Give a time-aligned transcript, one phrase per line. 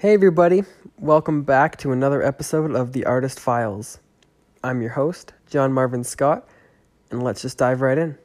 [0.00, 0.64] Hey, everybody.
[0.98, 3.98] Welcome back to another episode of The Artist Files.
[4.64, 6.48] I'm your host, John Marvin Scott,
[7.10, 8.16] and let's just dive right in.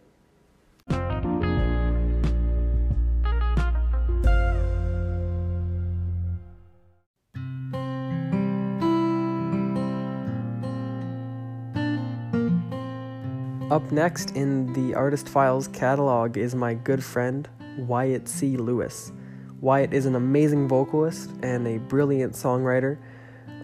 [13.69, 17.49] Up next in the Artist Files catalog is my good friend,
[17.79, 18.55] Wyatt C.
[18.55, 19.11] Louis.
[19.61, 22.97] Wyatt is an amazing vocalist and a brilliant songwriter.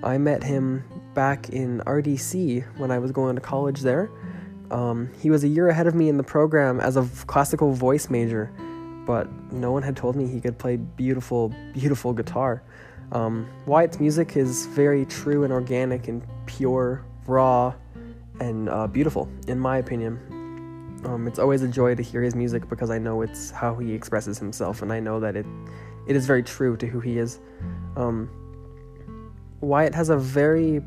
[0.04, 4.09] I met him back in RDC when I was going to college there.
[4.72, 8.09] Um, he was a year ahead of me in the program as a classical voice
[8.09, 8.52] major,
[9.05, 12.63] but no one had told me he could play beautiful, beautiful guitar.
[13.12, 17.73] Um, Wyatt's music is very true and organic and pure, raw,
[18.40, 20.41] and uh, beautiful, in my opinion.
[21.04, 23.94] Um, it's always a joy to hear his music because I know it's how he
[23.94, 25.46] expresses himself, and I know that it
[26.08, 27.40] it is very true to who he is.
[27.96, 28.30] Um,
[29.62, 30.82] Wyatt has a very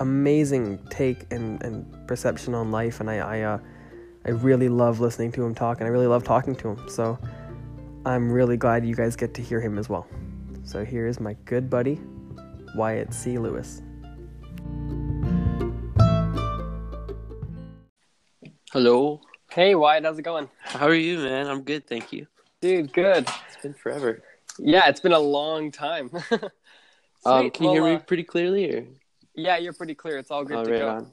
[0.00, 3.58] amazing take and, and perception on life, and I I, uh,
[4.24, 6.88] I really love listening to him talk, and I really love talking to him.
[6.88, 7.18] So
[8.06, 10.06] I'm really glad you guys get to hear him as well.
[10.64, 12.00] So here is my good buddy,
[12.74, 13.38] Wyatt C.
[13.38, 13.82] Louis.
[18.70, 19.22] Hello.
[19.50, 20.46] Hey Wyatt, how's it going?
[20.60, 21.46] How are you, man?
[21.46, 22.26] I'm good, thank you.
[22.60, 23.26] Dude, good.
[23.46, 24.22] It's been forever.
[24.58, 26.10] Yeah, it's been a long time.
[27.24, 28.84] um, can you hear me uh, pretty clearly, or?
[29.34, 30.18] Yeah, you're pretty clear.
[30.18, 30.88] It's all good oh, to right go.
[30.88, 31.12] On.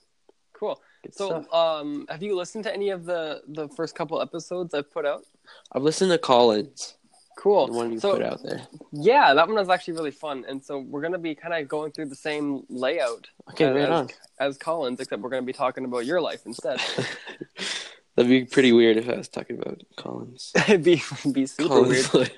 [0.52, 0.81] Cool.
[1.03, 1.53] Good so, stuff.
[1.53, 5.23] um, have you listened to any of the the first couple episodes I've put out?
[5.72, 6.95] I've listened to Collins.
[7.36, 7.67] Cool.
[7.67, 8.61] The one you so, put out there.
[8.91, 11.91] Yeah, that one was actually really fun, and so we're gonna be kind of going
[11.91, 13.28] through the same layout.
[13.52, 14.09] Okay, as, right on.
[14.39, 16.81] As Collins, except we're gonna be talking about your life instead.
[18.16, 20.53] That'd be pretty weird if I was talking about Collins.
[20.67, 22.31] It'd be be super Collins weird.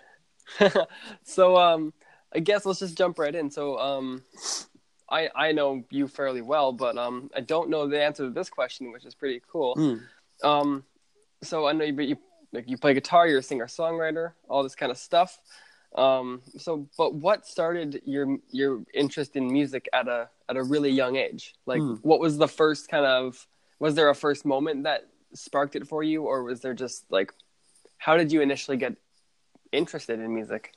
[1.24, 1.94] so, um,
[2.34, 3.52] I guess let's just jump right in.
[3.52, 4.24] So, um,
[5.10, 8.50] I I know you fairly well, but um, I don't know the answer to this
[8.50, 9.76] question, which is pretty cool.
[9.76, 10.02] Mm.
[10.44, 10.84] Um,
[11.44, 12.18] so I know you, but you
[12.54, 15.40] like you play guitar, you're a singer songwriter, all this kind of stuff.
[15.96, 20.92] Um, so, but what started your your interest in music at a at a really
[20.92, 21.56] young age?
[21.66, 22.00] Like, mm.
[22.02, 23.48] what was the first kind of
[23.80, 27.34] was there a first moment that sparked it for you, or was there just like
[27.98, 28.96] how did you initially get
[29.72, 30.74] interested in music?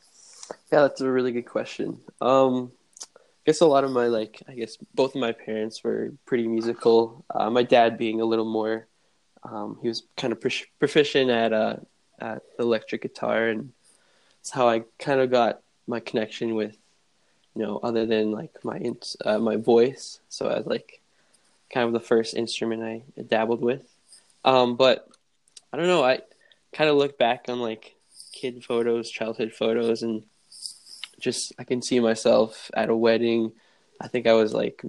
[0.72, 2.00] Yeah, that's a really good question.
[2.20, 2.72] Um,
[3.16, 6.47] I guess a lot of my like I guess both of my parents were pretty
[6.47, 7.25] musical.
[7.34, 8.86] Uh, my dad being a little more
[9.43, 10.41] um, he was kind of
[10.78, 11.77] proficient at uh,
[12.19, 13.73] at electric guitar, and
[14.41, 16.77] it's how I kind of got my connection with,
[17.55, 18.81] you know, other than like my
[19.25, 20.21] uh, my voice.
[20.28, 21.01] So I was like,
[21.73, 23.83] kind of the first instrument I dabbled with.
[24.45, 25.09] Um, but
[25.72, 26.05] I don't know.
[26.05, 26.21] I
[26.72, 27.95] kind of look back on like
[28.33, 30.22] kid photos, childhood photos, and
[31.19, 33.53] just I can see myself at a wedding.
[34.01, 34.83] I think I was like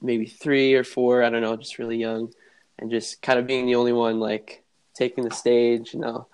[0.00, 1.22] maybe three or four.
[1.22, 2.32] I don't know, just really young
[2.78, 4.62] and just kind of being the only one like
[4.94, 5.94] taking the stage.
[5.94, 6.26] You know,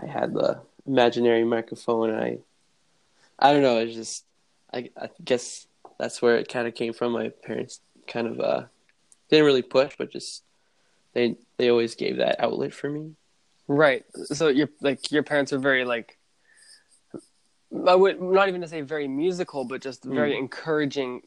[0.00, 2.38] I had the imaginary microphone, and I,
[3.38, 3.78] I don't know.
[3.78, 4.24] It's just,
[4.72, 5.66] I, I guess
[5.98, 7.12] that's where it kind of came from.
[7.12, 8.62] My parents kind of uh,
[9.30, 10.42] didn't really push, but just
[11.12, 13.12] they they always gave that outlet for me.
[13.68, 14.04] Right.
[14.24, 16.18] So your like your parents are very like
[17.86, 20.38] I would not even to say very musical, but just very mm.
[20.38, 21.22] encouraging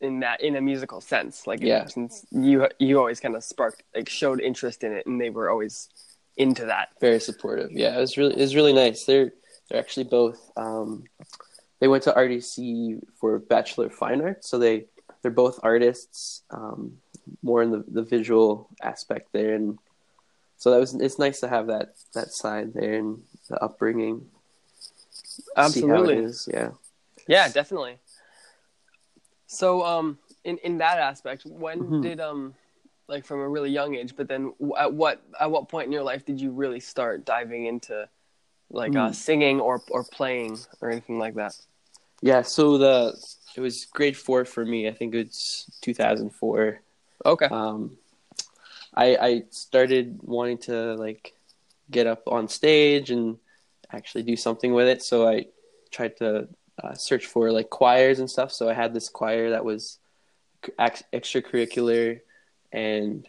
[0.00, 1.86] in that in a musical sense like yeah.
[1.86, 5.50] since you you always kind of sparked like showed interest in it and they were
[5.50, 5.88] always
[6.36, 6.88] into that.
[7.00, 7.70] Very supportive.
[7.72, 9.04] Yeah it was really it was really nice.
[9.04, 9.32] They're
[9.68, 11.04] they're actually both um
[11.80, 14.86] they went to rdc for bachelor of fine arts so they
[15.22, 16.98] they're both artists um
[17.42, 19.78] more in the the visual aspect there and
[20.56, 24.26] so that was it's nice to have that that side there and the upbringing.
[25.56, 26.32] Absolutely.
[26.52, 26.70] yeah.
[27.26, 27.98] Yeah definitely
[29.52, 32.00] so, um, in in that aspect, when mm-hmm.
[32.02, 32.54] did um,
[33.08, 36.04] like from a really young age, but then at what at what point in your
[36.04, 38.08] life did you really start diving into
[38.70, 39.08] like uh, mm.
[39.08, 41.56] uh, singing or or playing or anything like that?
[42.22, 43.20] Yeah, so the
[43.56, 44.86] it was grade four for me.
[44.86, 46.80] I think it's 2004.
[47.26, 47.46] Okay.
[47.46, 47.98] Um,
[48.94, 51.34] I I started wanting to like
[51.90, 53.36] get up on stage and
[53.92, 55.02] actually do something with it.
[55.02, 55.46] So I
[55.90, 56.48] tried to
[56.82, 58.52] uh, search for like choirs and stuff.
[58.52, 59.98] So I had this choir that was
[60.78, 62.20] ex- extracurricular,
[62.72, 63.26] and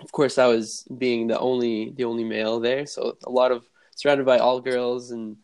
[0.00, 2.86] of course I was being the only the only male there.
[2.86, 5.36] So a lot of surrounded by all girls, and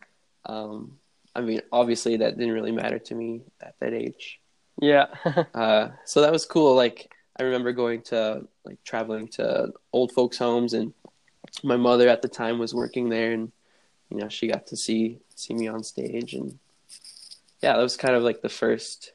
[0.46, 0.98] um,
[1.34, 4.40] I mean obviously that didn't really matter to me at that age.
[4.80, 5.06] Yeah.
[5.54, 6.74] uh, so that was cool.
[6.74, 10.92] Like I remember going to like traveling to old folks' homes, and
[11.62, 13.52] my mother at the time was working there, and
[14.10, 16.58] you know she got to see see me on stage and
[17.62, 19.12] yeah, that was kind of like the first,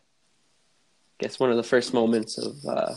[1.19, 2.95] I guess, one of the first moments of uh,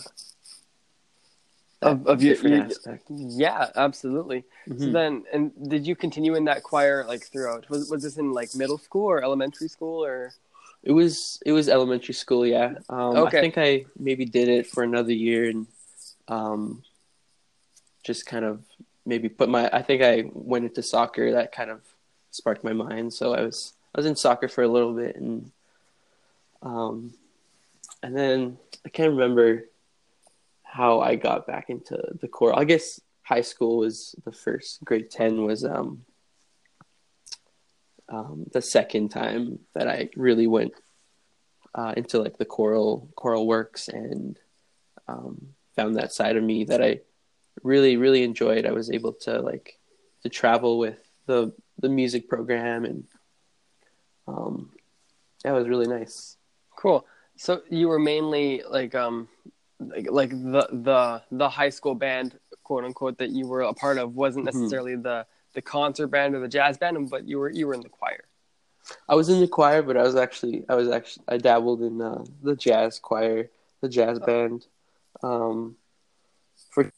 [1.82, 3.04] Of- of you- different you- aspect.
[3.10, 4.44] Yeah, absolutely.
[4.66, 4.92] So Mhm.
[4.92, 7.68] then, and did you continue in that choir like throughout?
[7.70, 10.32] Was was this in like middle school or elementary school or?
[10.82, 12.74] It was it was elementary school, yeah.
[12.88, 13.38] Um, Okay.
[13.38, 15.66] I think I maybe did it for another year and
[16.28, 16.82] um,
[18.04, 18.62] just kind of
[19.04, 19.68] maybe put my.
[19.72, 21.32] I think I went into soccer.
[21.32, 21.82] That kind of
[22.30, 23.12] sparked my mind.
[23.14, 25.50] So I was I was in soccer for a little bit and
[26.60, 27.14] um,
[28.02, 29.64] and then I can't remember
[30.62, 32.58] how I got back into the choral.
[32.58, 34.84] I guess high school was the first.
[34.84, 36.04] Grade ten was um,
[38.10, 40.74] um, the second time that I really went
[41.74, 44.38] uh, into like the choral choral works and
[45.08, 47.00] um, found that side of me that I
[47.62, 48.66] really really enjoyed.
[48.66, 49.78] I was able to like
[50.22, 53.04] to travel with the the music program and
[54.26, 54.70] um,
[55.44, 56.36] that was really nice.
[56.76, 57.06] Cool.
[57.36, 59.28] So you were mainly like um
[59.80, 63.98] like, like the the the high school band quote unquote that you were a part
[63.98, 64.46] of wasn't Mhm.
[64.46, 67.80] necessarily the the concert band or the jazz band, but you were you were in
[67.82, 68.24] the choir.
[69.08, 72.00] I was in the choir, but I was actually I was actually I dabbled in
[72.00, 73.50] uh, the jazz choir,
[73.80, 74.66] the jazz band.
[75.22, 75.76] Um,
[76.70, 76.90] for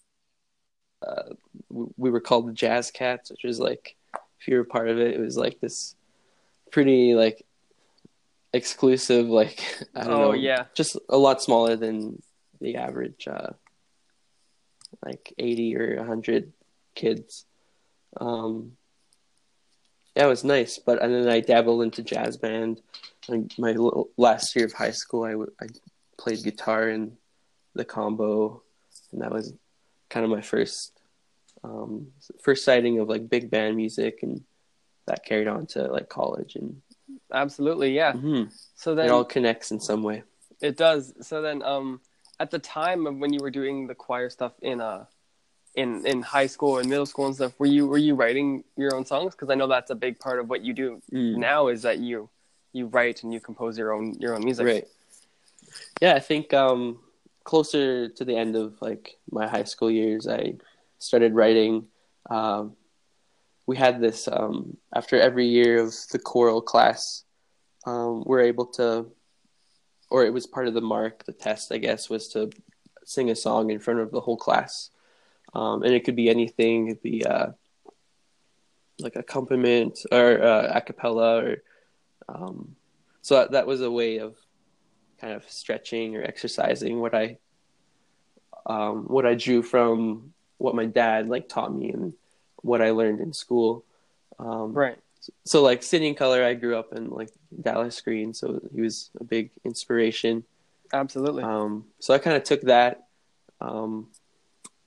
[1.07, 1.35] uh,
[1.71, 3.97] we- we were called the Jazz Cats, which was like
[4.41, 5.95] if you were part of it, it was like this
[6.71, 7.45] pretty like
[8.53, 9.63] exclusive like
[9.95, 10.65] I don't Oh, know, yeah.
[10.75, 12.23] just a lot smaller than
[12.61, 13.51] the average uh,
[15.05, 16.53] like eighty or hundred
[16.95, 17.45] kids.
[18.21, 18.73] Um,
[20.17, 20.79] yeah, it was nice.
[20.79, 22.81] But and then I dabbled into jazz band.
[23.29, 25.67] Like my little, last year of high school, I, w- I
[26.17, 27.17] played guitar in
[27.75, 28.63] the combo,
[29.13, 29.53] and that was
[30.09, 30.93] kind of my first
[31.63, 32.09] um,
[32.43, 34.43] first sighting of like big band music, and
[35.09, 36.81] that carried on to like college, and
[37.33, 38.13] Absolutely, yeah.
[38.13, 38.53] Mhm.
[38.77, 40.23] So then it all connects in some way.
[40.61, 41.13] It does.
[41.21, 42.01] So then, um,
[42.41, 45.05] at the time of when you were doing the choir stuff in uh,
[45.75, 48.95] in in high school and middle school and stuff, were you were you writing your
[48.95, 49.35] own songs?
[49.35, 51.37] Because I know that's a big part of what you do Mm.
[51.37, 52.29] now is that you
[52.73, 54.67] you write and you compose your own your own music.
[54.67, 54.89] Right.
[56.01, 57.01] Yeah, I think um,
[57.45, 60.55] closer to the end of like my high school years, I
[60.99, 61.89] started writing.
[62.31, 62.77] Um,
[63.69, 67.25] we had this um, after every year of the choral class,
[67.85, 69.07] um, we're able to,
[70.09, 72.51] or it was part of the mark, the test, I guess, was to
[73.05, 74.89] sing a song in front of the whole class,
[75.53, 76.89] um, and it could be anything.
[76.89, 77.49] It'd be uh,
[79.01, 81.57] like accompaniment or uh, a cappella, or
[82.27, 82.75] um,
[83.21, 84.35] so that, that was a way of
[85.21, 87.37] kind of stretching or exercising what I
[88.65, 92.15] um, what I drew from what my dad like taught me and
[92.63, 93.85] what I learned in school.
[94.39, 94.99] Um, Right.
[95.45, 99.11] So like City and Colour, I grew up in like Dallas Green, so he was
[99.21, 100.45] a big inspiration.
[100.93, 101.43] Absolutely.
[101.43, 103.09] Um, so I kind of took that
[103.61, 104.09] um,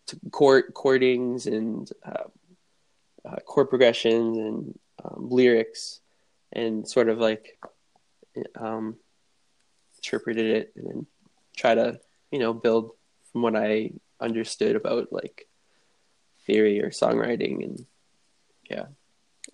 [0.07, 2.23] to chord chordings and uh,
[3.23, 5.99] uh, chord progressions and um, lyrics,
[6.53, 7.59] and sort of like
[8.55, 8.95] um,
[9.97, 11.05] interpreted it and then
[11.55, 11.99] try to
[12.31, 12.91] you know build
[13.31, 15.47] from what I understood about like
[16.45, 17.85] theory or songwriting and
[18.69, 18.85] yeah.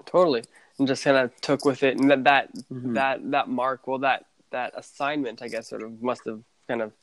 [0.06, 0.44] totally.
[0.78, 2.94] And just kind of took with it, and that that Mhm.
[2.94, 6.94] that that mark, well, that that assignment, I guess, sort of must have kind of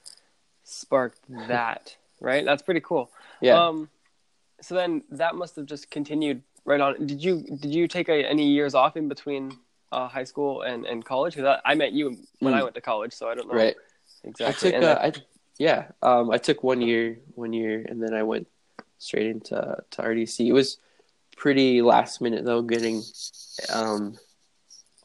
[0.63, 2.45] sparked that, right?
[2.45, 3.11] That's pretty cool.
[3.41, 3.67] Yeah.
[3.67, 3.91] Um,
[4.61, 7.05] so then that must have just continued right on.
[7.07, 9.53] Did you did you take a, any years off in between
[9.91, 11.35] uh, high school and, and college?
[11.35, 12.59] Because I, I met you when Mm.
[12.59, 13.77] I went to college, so I don't know right.
[14.23, 14.77] exactly.
[14.77, 15.13] I took uh, I
[15.59, 18.47] yeah um I took one year one year and then I went
[18.99, 20.47] straight into to RDC.
[20.47, 20.79] It was
[21.37, 23.03] pretty last minute though, getting
[23.73, 24.17] um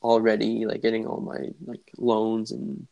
[0.01, 2.87] already like getting all my like loans and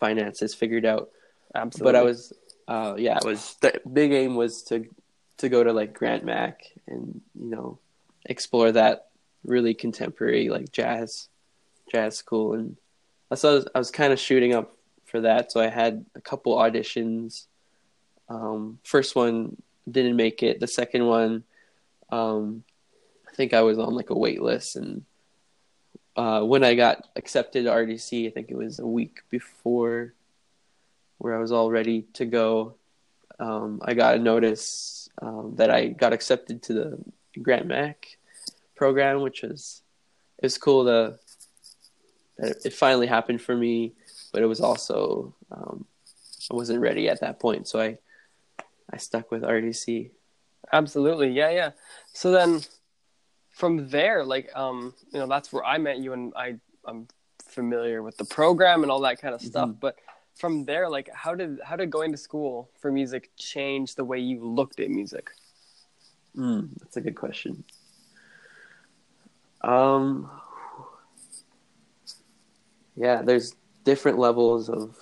[0.00, 1.10] finances figured out.
[1.54, 1.92] absolutely.
[1.92, 2.32] But I was
[2.68, 4.86] uh yeah, it was the big aim was to
[5.38, 7.78] to go to like Grant Mac and you know
[8.24, 9.08] explore that
[9.44, 11.28] really contemporary like jazz
[11.90, 12.76] jazz school and
[13.34, 16.20] so I was, I was kind of shooting up for that so I had a
[16.20, 17.46] couple auditions
[18.28, 19.56] um first one
[19.90, 20.60] didn't make it.
[20.60, 21.44] The second one
[22.10, 22.64] um
[23.28, 25.04] I think I was on like a wait list and
[26.16, 30.14] uh when I got accepted to RDC I think it was a week before
[31.18, 32.74] where I was all ready to go.
[33.38, 36.98] Um, I got a notice um, that I got accepted to the
[37.42, 38.18] Grant Mac
[38.74, 39.82] program, which was
[40.38, 41.18] it was cool to
[42.38, 43.92] that it finally happened for me,
[44.32, 45.86] but it was also um,
[46.50, 47.98] I wasn't ready at that point, so I
[48.92, 50.10] I stuck with RDC.
[50.72, 51.70] Absolutely, yeah, yeah.
[52.12, 52.60] So then,
[53.50, 57.08] from there, like, um, you know, that's where I met you, and I, I'm
[57.44, 59.68] familiar with the program and all that kind of stuff.
[59.70, 59.80] Mhm.
[59.80, 59.96] But
[60.34, 64.18] from there, like, how did how did going to school for music change the way
[64.18, 65.30] you looked at music?
[66.36, 67.64] Mm, that's a good question.
[69.62, 70.30] Um,
[72.94, 74.96] yeah, there's different levels of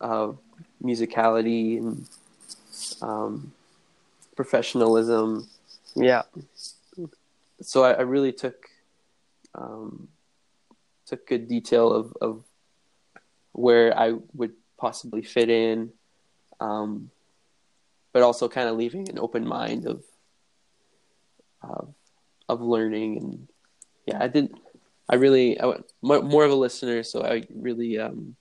[0.00, 0.38] of
[0.82, 2.08] musicality and
[3.02, 3.52] um,
[4.36, 5.48] professionalism.
[5.94, 6.22] Yeah,
[7.60, 8.68] So I, I really took
[9.54, 10.08] um,
[11.06, 12.44] took good detail of, of
[13.52, 15.92] where I would possibly fit in,
[16.58, 17.10] um,
[18.14, 20.04] but also kind of leaving an open mind of
[21.62, 21.94] of
[22.48, 23.48] of learning and
[24.06, 24.58] yeah, I didn't.
[25.08, 28.36] I really I went more, more of a listener, so I really um,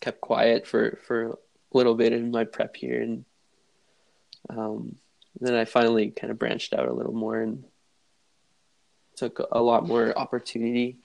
[0.00, 1.38] kept quiet for for
[1.74, 3.24] little bit in my prep here, and
[4.48, 4.96] um,
[5.40, 7.64] then I finally kind of branched out a little more and
[9.16, 10.96] took a lot more opportunity.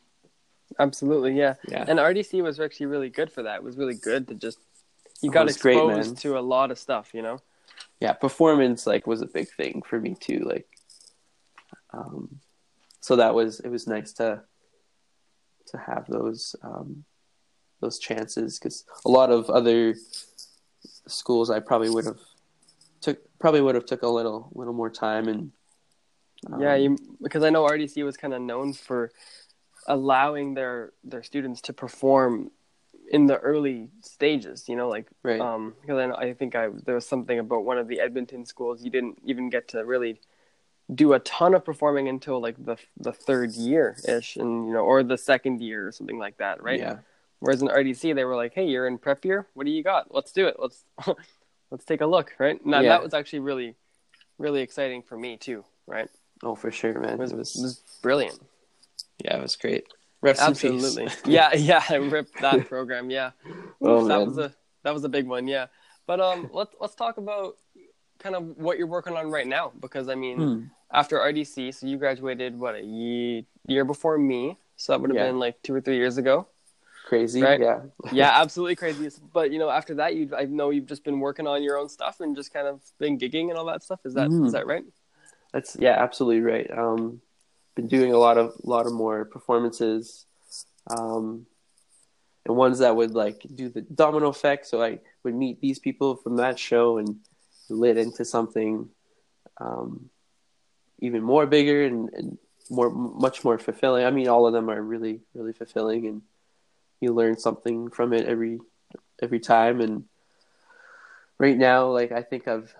[0.80, 1.34] absolutely.
[1.34, 3.58] Yeah, Yeah, and RDC was actually really good for that.
[3.58, 4.60] It was really good to just
[5.22, 7.12] you got was great, exposed to a lot of stuff.
[7.14, 7.40] You know.
[8.00, 8.14] yeah.
[8.14, 10.40] Performance like was a big thing for me too.
[10.40, 10.68] Like,
[11.92, 12.40] um,
[13.02, 14.42] so that was it was nice to
[15.68, 17.04] to have those um,
[17.82, 19.96] those chances because a lot of other
[21.10, 22.20] schools I probably would have
[23.02, 25.52] took probably would have took a little little more time and
[26.60, 29.12] yeah, um, you because I know RDC was kind of known for
[29.88, 32.52] allowing their their students to perform
[33.12, 34.70] in the early stages.
[34.70, 37.78] You know, like right um because I, I think I there was something about one
[37.78, 40.20] of the Edmonton schools you didn't even get to really
[40.94, 44.80] do a ton of performing until like the the third year ish and you know
[44.80, 46.98] or the second year or something like that right yeah
[47.40, 49.48] whereas in RDC they were like hey you're in prep year?
[49.54, 50.14] What do you got?
[50.14, 50.58] Let's do it.
[50.60, 50.84] Let's
[51.72, 52.64] let's take a look right?
[52.66, 52.90] Now Yeah.
[52.90, 53.76] that was actually really
[54.38, 56.10] really exciting for me too right?
[56.44, 57.14] Oh for sure man.
[57.14, 58.40] It was, it was, it was brilliant.
[59.24, 59.88] Yeah it was great.
[60.22, 61.08] Rest absolutely.
[61.26, 63.32] Yeah yeah I ripped that program yeah.
[63.82, 64.28] Oh, that man.
[64.28, 64.54] was a
[64.84, 65.68] that was a big one yeah.
[66.08, 67.56] But um let's let's talk about
[68.20, 70.64] kind of what you're working on right now because I mean Hmm.
[70.92, 74.58] after RDC so you graduated what a ye- year before me?
[74.76, 75.28] So that would have Yeah.
[75.28, 76.48] been like two or three years ago
[77.10, 77.60] crazy Right?
[77.60, 77.80] yeah
[78.12, 81.48] yeah absolutely crazy but you know after that you I know you've just been working
[81.54, 84.14] on your own stuff and just kind of been gigging and all that stuff is
[84.14, 84.52] that is Mhm.
[84.58, 84.86] that right
[85.54, 86.70] That's yeah, absolutely right.
[86.84, 87.02] Um,
[87.76, 90.02] been doing a lot of lot of more performances,
[90.96, 91.26] um,
[92.46, 94.68] and ones that would like do the domino effect.
[94.72, 94.92] So I
[95.24, 97.10] would meet these people from that show and
[97.84, 98.72] lit into something
[99.66, 100.10] um,
[101.00, 102.38] even more bigger and, and
[102.70, 102.90] more
[103.28, 104.06] much more fulfilling.
[104.06, 106.22] I mean, all of them are really really fulfilling, and
[107.02, 108.60] you learn something from it every
[109.22, 109.82] every time.
[109.82, 110.06] And
[111.38, 112.74] right now, like I think I've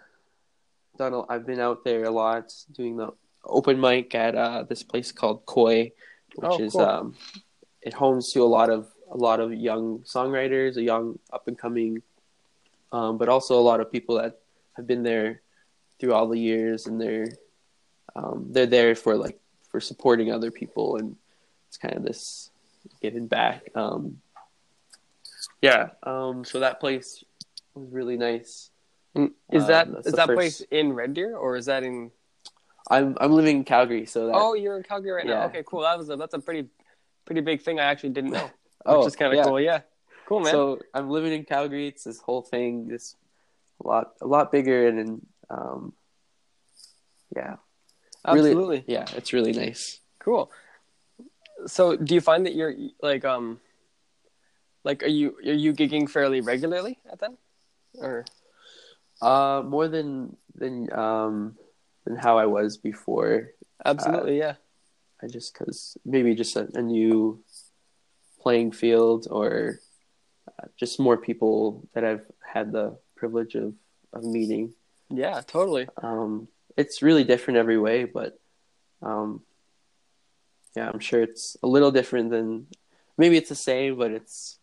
[0.98, 1.14] done.
[1.14, 3.12] A, I've been out there a lot doing the
[3.46, 5.92] open mic at uh, this place called Koi,
[6.36, 6.82] which Oh, is cool.
[6.82, 7.16] um,
[7.82, 11.58] it homes to a lot of a lot of young songwriters, a young up and
[11.58, 12.02] coming,
[12.92, 14.40] um, but also a lot of people that
[14.76, 15.42] have been there
[16.00, 17.28] through all the years, and they're
[18.16, 21.16] um, they're there for like for supporting other people, and
[21.68, 22.49] it's kind of this
[23.02, 23.70] giving back.
[23.76, 24.22] Um,
[25.62, 27.24] yeah, um, so that place
[27.76, 28.70] was really nice.
[29.16, 31.84] And is Uh, that that's is that first- place in Red Deer or is that
[31.84, 32.12] in
[32.90, 35.46] I'm I'm living in Calgary, so that Oh, you're in Calgary right now.
[35.46, 35.82] Okay, cool.
[35.82, 36.70] That was a, that's a pretty
[37.26, 38.50] pretty big thing I actually didn't know.
[38.86, 39.44] oh, which is kind of yeah.
[39.44, 39.60] cool.
[39.60, 39.82] Yeah.
[40.28, 40.52] Cool, man.
[40.52, 41.88] So I'm living in Calgary.
[41.88, 43.16] It's this whole thing, this
[43.84, 45.94] a lot a lot bigger, and, and um,
[47.36, 47.58] yeah,
[48.28, 48.84] really- Absolutely.
[48.88, 50.00] yeah, it's really nice.
[50.20, 50.52] Cool.
[51.68, 53.60] So, do you find that you're like um
[54.84, 57.38] like are you are you gigging fairly regularly at then?
[58.00, 58.26] Or
[59.22, 61.58] Uh, more than than um
[62.06, 63.52] than how I was before.
[63.84, 64.56] absolutely, yeah.
[65.22, 67.44] I just because maybe just a, a new
[68.40, 69.80] playing field or
[70.48, 73.76] uh, just more people that I've had the privilege of
[74.14, 74.74] of meeting.
[75.12, 75.90] Yeah, totally.
[76.02, 76.48] Um,
[76.78, 78.40] it's really different every way, but
[79.02, 79.42] um,
[80.80, 82.68] yeah, I'm sure it's a little different than
[83.18, 84.60] maybe it's the same, but it's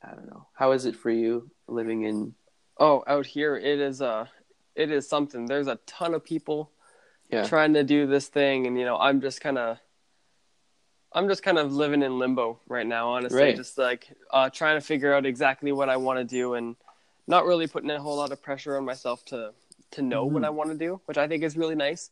[0.00, 0.46] I don't know.
[0.54, 2.34] How is it for you living in?
[2.78, 4.26] Oh, out here it is uh
[4.76, 5.46] it is something.
[5.46, 6.70] There's a ton of people
[7.30, 9.78] Yeah, trying to do this thing and you know, I'm just kind of
[11.12, 13.42] I'm just kind of living in limbo right now, honestly.
[13.42, 13.56] Right.
[13.56, 16.76] Just like uh, trying to figure out exactly what I want to do, and
[17.26, 19.52] not really putting a whole lot of pressure on myself to
[19.90, 20.46] to know what Mhm.
[20.46, 22.10] I want to do, which I think is really nice.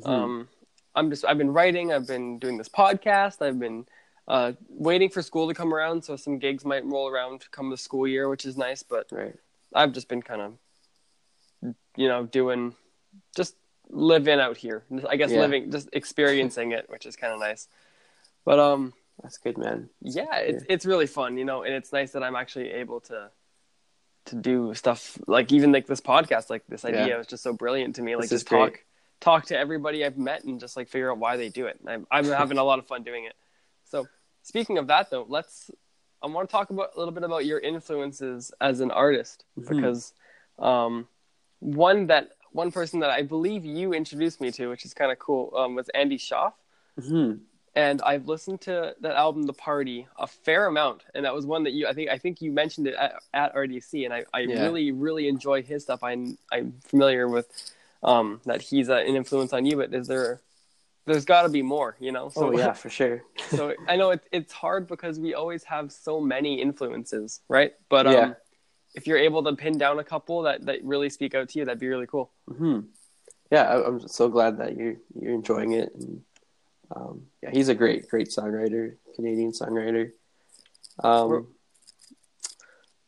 [0.00, 0.06] Mhm.
[0.10, 0.48] Um,
[0.94, 3.86] I'm just I've been writing, I've been doing this podcast, I've been
[4.28, 7.70] uh, waiting for school to come around, so some gigs might roll around to come
[7.70, 8.82] the school year, which is nice.
[8.82, 9.34] But right.
[9.74, 12.74] I've just been kind of, you know, doing
[13.36, 13.56] just
[13.88, 14.84] living out here.
[15.08, 15.40] I guess Yeah.
[15.40, 17.68] living, just experiencing it, which is kind of nice.
[18.44, 19.88] But um, That's good, man.
[20.00, 23.30] yeah it's it's really fun you know and it's nice that i'm actually able to
[24.24, 27.18] to do stuff like even like this podcast like this idea Yeah.
[27.18, 28.80] was just so brilliant to me like This is just talk great.
[29.22, 32.06] Talk to everybody i've met and just like figure out why they do it I'm,
[32.10, 33.34] I'm having a lot of fun doing it
[33.84, 34.08] so
[34.42, 35.70] speaking of that though let's
[36.22, 39.68] i want to talk about a little bit about your influences as an artist Mhm.
[39.68, 40.12] because
[40.58, 41.06] um
[41.60, 45.18] one that one person that i believe you introduced me to which is kind of
[45.20, 46.52] cool um, was Andy Shauf
[47.00, 47.34] hmm
[47.74, 51.62] and I've listened to that album, The Party, a fair amount, and that was one
[51.64, 54.40] that you I think I think you mentioned it at, at RDC, and I, I
[54.40, 54.60] Yeah.
[54.60, 56.02] really really enjoy his stuff.
[56.02, 57.46] I'm I'm familiar with
[58.02, 60.40] um, that he's uh, an influence on you, but is there
[61.06, 62.28] there's got to be more, you know?
[62.28, 63.22] So oh yeah, for sure.
[63.48, 67.72] so I know it's it's hard because we always have so many influences, right?
[67.88, 68.34] But um, Yeah.
[68.94, 71.64] if you're able to pin down a couple that that really speak out to you,
[71.64, 72.30] that'd be really cool.
[72.48, 72.80] hmm
[73.50, 75.92] Yeah, I, I'm so glad that you're you're enjoying it.
[75.94, 76.22] And
[76.94, 80.12] um, yeah, he's a great great songwriter, Canadian songwriter.
[81.02, 81.46] Um,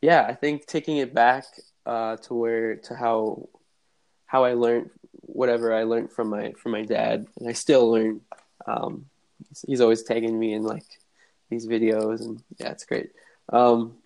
[0.01, 1.45] yeah, I think taking it back
[1.85, 3.47] uh, to where to how
[4.25, 4.89] how I learned
[5.21, 8.21] whatever I learned from my from my dad, and I still learn.
[8.67, 9.05] Um,
[9.67, 10.85] he's, always tagging me in like
[11.49, 13.11] these videos, and yeah, it's great.
[13.49, 13.97] Um,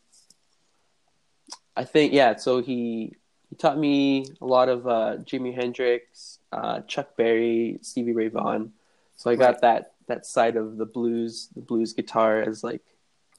[1.75, 3.15] I think yeah, so he
[3.49, 8.73] he taught me a lot of uh, Jimi Hendrix, uh, Chuck Berry, Stevie Ray Vaughan.
[9.15, 9.61] So I got Right.
[9.61, 12.81] that that side of the blues, the blues guitar as like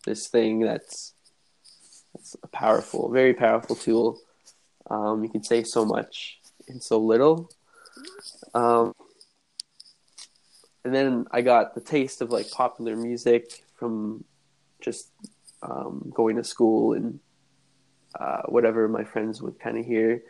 [0.04, 1.14] this thing that's
[2.14, 4.20] that's a powerful, very powerful tool.
[4.88, 6.39] Um, you can say so much
[6.70, 7.50] in so little.
[8.54, 8.94] Um,
[10.84, 14.24] and then I got the taste of like popular music from
[14.80, 15.10] just
[15.62, 17.20] um, going to school and
[18.18, 20.22] uh, whatever my friends would kind of hear.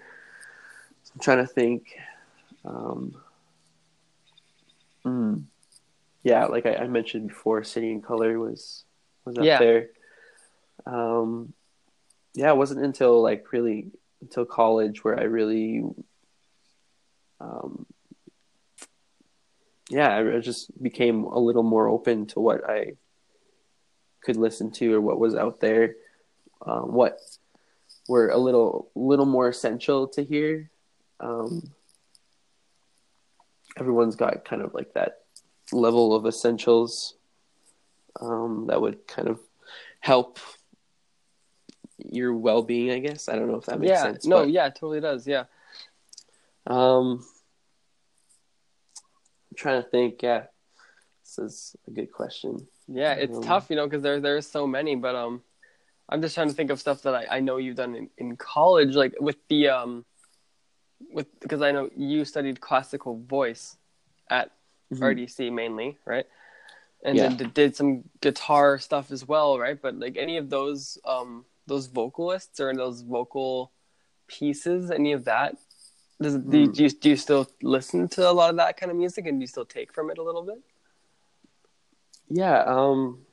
[1.05, 1.97] So I'm trying to think.
[2.65, 3.15] Um,
[5.05, 5.45] mm,
[6.23, 8.85] yeah, like I, I mentioned before, City and Colour was
[9.25, 9.59] was up Yeah.
[9.59, 9.89] there.
[10.87, 11.53] Um,
[12.35, 15.83] yeah, it wasn't until like really until college where I really,
[17.41, 17.87] um,
[19.89, 22.93] yeah, I just became a little more open to what I
[24.23, 25.97] could listen to or what was out there,
[26.65, 27.19] um, what
[28.09, 30.71] were a little little more essential to hear.
[31.19, 31.73] Um,
[33.79, 35.21] everyone's got kind of like that
[35.73, 37.15] level of essentials
[38.21, 39.41] um, that would kind of
[40.01, 40.39] help
[41.99, 42.91] your well-being.
[42.91, 44.27] I guess I don't know if that makes yeah, sense.
[44.27, 45.27] no, but, yeah, totally does.
[45.27, 45.45] Yeah,
[46.67, 47.25] Um,
[49.51, 50.23] I'm trying to think.
[50.23, 50.45] Yeah,
[51.23, 52.67] this is a good question.
[52.89, 54.97] Yeah, it's Um, tough, you know, because there there's so many.
[54.97, 55.43] But um,
[56.09, 58.37] I'm just trying to think of stuff that I, I know you've done in, in
[58.37, 60.05] college, like with the um,
[61.13, 63.77] with because I know you studied classical voice
[64.29, 64.51] at
[64.93, 65.01] Mhm.
[65.01, 66.27] RDC mainly, right?
[67.05, 67.29] And Yeah.
[67.29, 69.81] then did, did some guitar stuff as well, right?
[69.81, 73.73] But like any of those um those vocalists or those vocal
[74.27, 75.57] pieces, any of that.
[76.21, 76.75] Does, do, you, Mm.
[76.75, 79.39] do, you, do you still listen to a lot of that kind of music and
[79.39, 80.61] do you still take from it a little bit?
[82.29, 83.25] Yeah, um,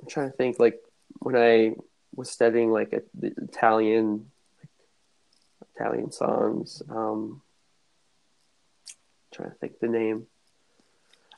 [0.00, 0.58] I'm trying to think.
[0.58, 0.80] Like
[1.18, 1.74] when I
[2.14, 4.30] was studying like a, the Italian,
[4.60, 4.70] like,
[5.74, 6.82] Italian songs.
[6.88, 7.42] Um,
[9.32, 10.26] trying to think the name.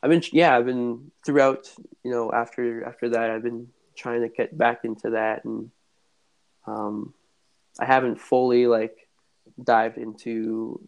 [0.03, 1.70] I've been yeah, I've been throughout.
[2.03, 5.70] You know, after after that, I've been trying to get back into that, and
[6.66, 7.14] um,
[7.79, 9.03] I haven't fully like
[9.62, 10.80] dived into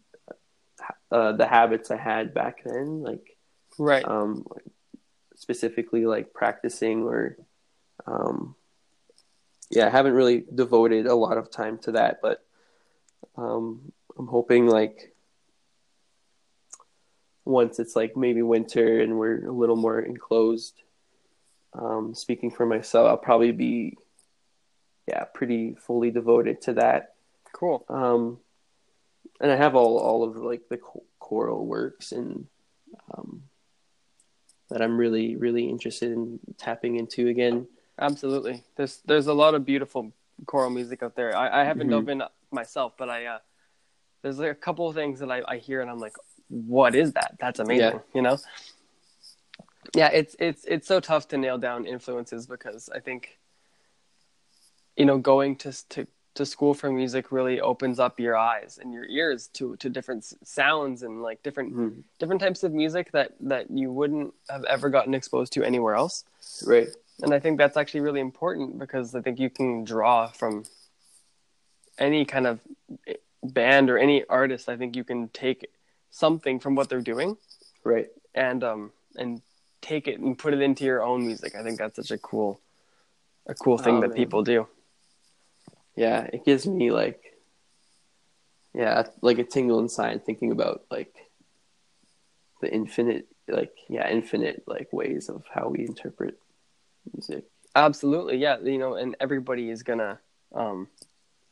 [1.10, 3.36] uh, the habits I had back then, like
[3.78, 4.04] Right.
[4.04, 4.46] um,
[5.34, 7.36] specifically like practicing or
[8.06, 8.54] um,
[9.70, 12.44] yeah, I haven't really devoted a lot of time to that, but
[13.36, 15.12] um, I'm hoping like
[17.44, 20.82] once it's like maybe winter and we're a little more enclosed.
[21.74, 23.98] Um, speaking for myself, I'll probably be
[25.06, 27.14] yeah pretty fully devoted to that.
[27.52, 27.84] cool.
[27.88, 28.38] Um,
[29.40, 30.78] and I have all all of like the
[31.18, 32.46] choral works and
[33.14, 33.42] um,
[34.70, 37.66] that I'm really really interested in tapping into again.
[37.98, 38.62] Absolutely.
[38.76, 40.12] There's there's a lot of beautiful
[40.46, 41.34] choral music out there.
[41.36, 41.90] I, I haven't Mhm.
[41.90, 43.38] dove in myself, but I uh,
[44.22, 46.16] there's like a couple of things that I, I hear and I'm like,
[46.48, 47.36] what is that?
[47.40, 47.94] That's amazing.
[47.94, 47.98] Yeah.
[48.14, 48.38] You know?
[49.94, 53.38] Yeah, it's it's it's so tough to nail down influences because I think
[54.96, 58.92] you know going to to to school for music really opens up your eyes and
[58.92, 62.02] your ears to to different sounds and like different Mhm.
[62.18, 66.24] different types of music that that you wouldn't have ever gotten exposed to anywhere else
[66.66, 66.88] Right.
[67.22, 70.64] and I think that's actually really important because I think you can draw from
[71.98, 72.60] any kind of
[73.42, 74.68] band or any artist.
[74.68, 75.70] I think you can take
[76.10, 77.36] something from what they're doing
[77.84, 78.08] Right.
[78.34, 79.40] and um and
[79.80, 81.54] take it and put it into your own music.
[81.54, 82.60] I think that's such a cool,
[83.46, 84.16] a cool thing Oh, that man.
[84.16, 84.66] people do.
[85.96, 87.22] Yeah, it gives me like,
[88.74, 91.14] yeah, like a tingle inside thinking about like
[92.60, 96.38] the infinite, like yeah, infinite like ways of how we interpret
[97.12, 97.44] music.
[97.74, 98.58] Absolutely, yeah.
[98.58, 100.18] You know, and everybody is gonna
[100.54, 100.88] um,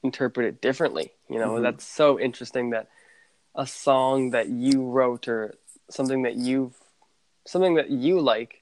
[0.03, 1.13] interpret it differently.
[1.29, 1.63] You know, Mhm.
[1.63, 2.89] that's so interesting that
[3.55, 5.55] a song that you wrote or
[5.91, 6.79] something that you've
[7.47, 8.61] something that you like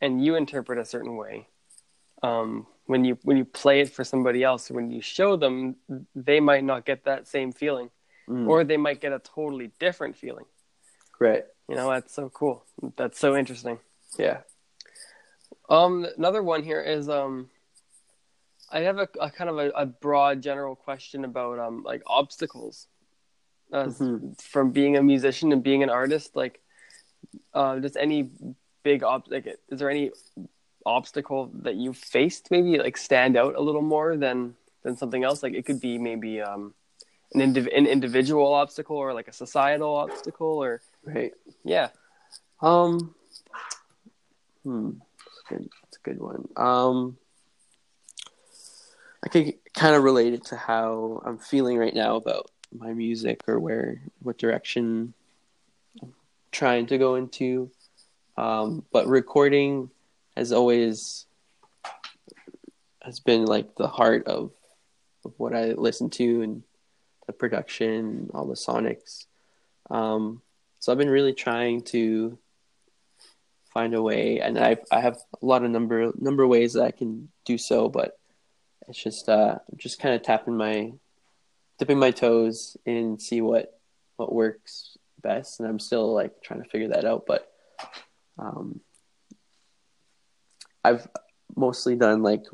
[0.00, 1.48] and you interpret a certain way.
[2.22, 5.76] Um, when you when you play it for somebody else, when you show them,
[6.14, 7.90] they might not get that same feeling,
[8.28, 10.44] Mm, or they might get a totally different feeling.
[11.20, 12.64] right, You know, that's so cool.
[12.96, 13.78] That's so interesting.
[14.18, 14.38] yeah,
[15.68, 17.50] Um, another one here is um,
[18.70, 22.88] I have a, a kind of a, a broad general question about um like obstacles,
[23.72, 24.40] uh, Mhm.
[24.40, 26.36] from being a musician and being an artist.
[26.36, 26.60] Like,
[27.52, 28.30] uh, does any
[28.82, 30.10] big ob like is there any
[30.88, 35.42] obstacle that you faced maybe like stand out a little more than than something else?
[35.42, 36.74] Like it could be maybe um
[37.34, 41.32] an indiv- an individual obstacle or like a societal obstacle or right.
[41.64, 41.88] yeah
[42.60, 43.14] Um,
[44.64, 45.68] hmm, that's a good.
[45.82, 46.48] That's a good one.
[46.56, 47.16] Um,
[49.24, 53.40] I could kind of relate it to how I'm feeling right now about my music
[53.46, 55.14] or where, what direction
[56.02, 56.14] I'm
[56.52, 57.70] trying to go into.
[58.36, 59.90] Um, but recording
[60.38, 61.26] has always
[63.02, 64.52] has been like the heart of,
[65.24, 66.62] of what I listen to and
[67.26, 69.26] the production, all the sonics.
[69.90, 70.42] Um,
[70.78, 72.38] so I've been really trying to
[73.74, 76.84] find a way, and I I have a lot of number number of ways that
[76.84, 78.18] I can do so, but
[78.86, 80.92] it's just uh just kind of tapping my
[81.78, 83.80] dipping my toes in see what
[84.16, 87.24] what works best, and I'm still like trying to figure that out.
[87.26, 87.50] But
[88.38, 88.80] um,
[90.84, 91.08] I've
[91.56, 92.44] mostly done like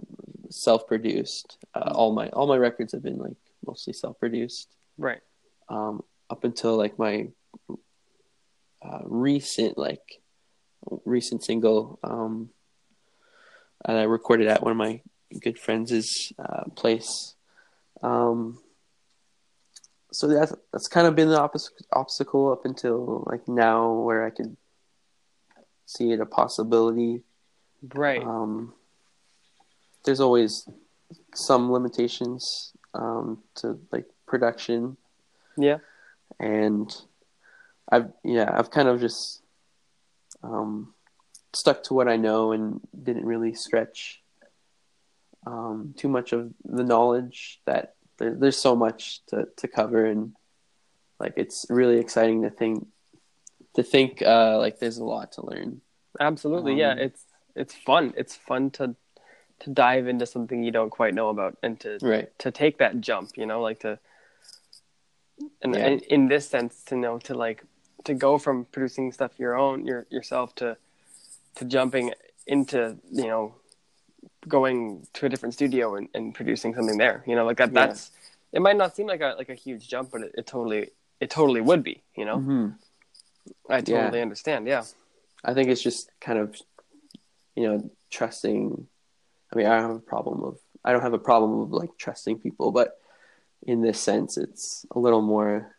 [0.50, 1.58] self produced.
[1.74, 5.20] Uh, all my all my records have been like mostly self produced right
[5.68, 7.28] um, up until like my
[8.82, 10.20] uh, recent like
[11.04, 12.50] recent single um,
[13.84, 15.00] and I recorded at one of my
[15.40, 17.34] good friends' uh, place.
[18.02, 18.58] Um,
[20.12, 24.30] so that's that's kind of been the obs- obstacle up until like now, where I
[24.30, 24.56] could
[25.86, 27.22] see it a possibility.
[27.94, 28.72] Right Um,
[30.04, 30.68] there's always
[31.34, 34.96] some limitations um, to like production
[35.56, 35.78] yeah
[36.40, 36.94] and
[37.90, 39.42] I've yeah I've kind of just
[40.42, 40.94] um,
[41.52, 44.22] stuck to what I know and didn't really stretch
[45.46, 50.32] um, too much of the knowledge that there, there's so much to, to cover and
[51.20, 52.86] like it's really exciting to think
[53.74, 55.80] to think uh, like there's a lot to learn.
[56.20, 56.92] Absolutely, yeah.
[56.92, 57.23] Um, It's
[57.54, 58.12] it's fun.
[58.16, 58.94] It's fun to
[59.60, 62.28] to dive into something you don't quite know about and to Right.
[62.40, 63.30] to take that jump.
[63.36, 63.98] You know, like to
[65.62, 65.86] and Yeah.
[65.86, 67.64] in, in this sense to know to like
[68.04, 70.76] to go from producing stuff your own your yourself to
[71.56, 72.12] to jumping
[72.46, 73.54] into you know
[74.46, 77.22] going to a different studio and, and producing something there.
[77.26, 77.72] You know, like that.
[77.72, 77.86] Yeah.
[77.86, 78.10] That's
[78.52, 78.60] it.
[78.60, 80.90] Might not seem like a like a huge jump, but it, it totally
[81.20, 82.02] it totally would be.
[82.16, 82.66] You know, Mm-hmm.
[83.70, 84.22] I totally Yeah.
[84.22, 84.66] understand.
[84.66, 84.84] Yeah.
[85.44, 86.56] I think it's just kind of,
[87.56, 88.86] you know, trusting.
[89.52, 91.90] I mean, I don't have a problem of I don't have a problem of like
[91.98, 92.98] trusting people, but
[93.66, 95.74] in this sense, it's a little more,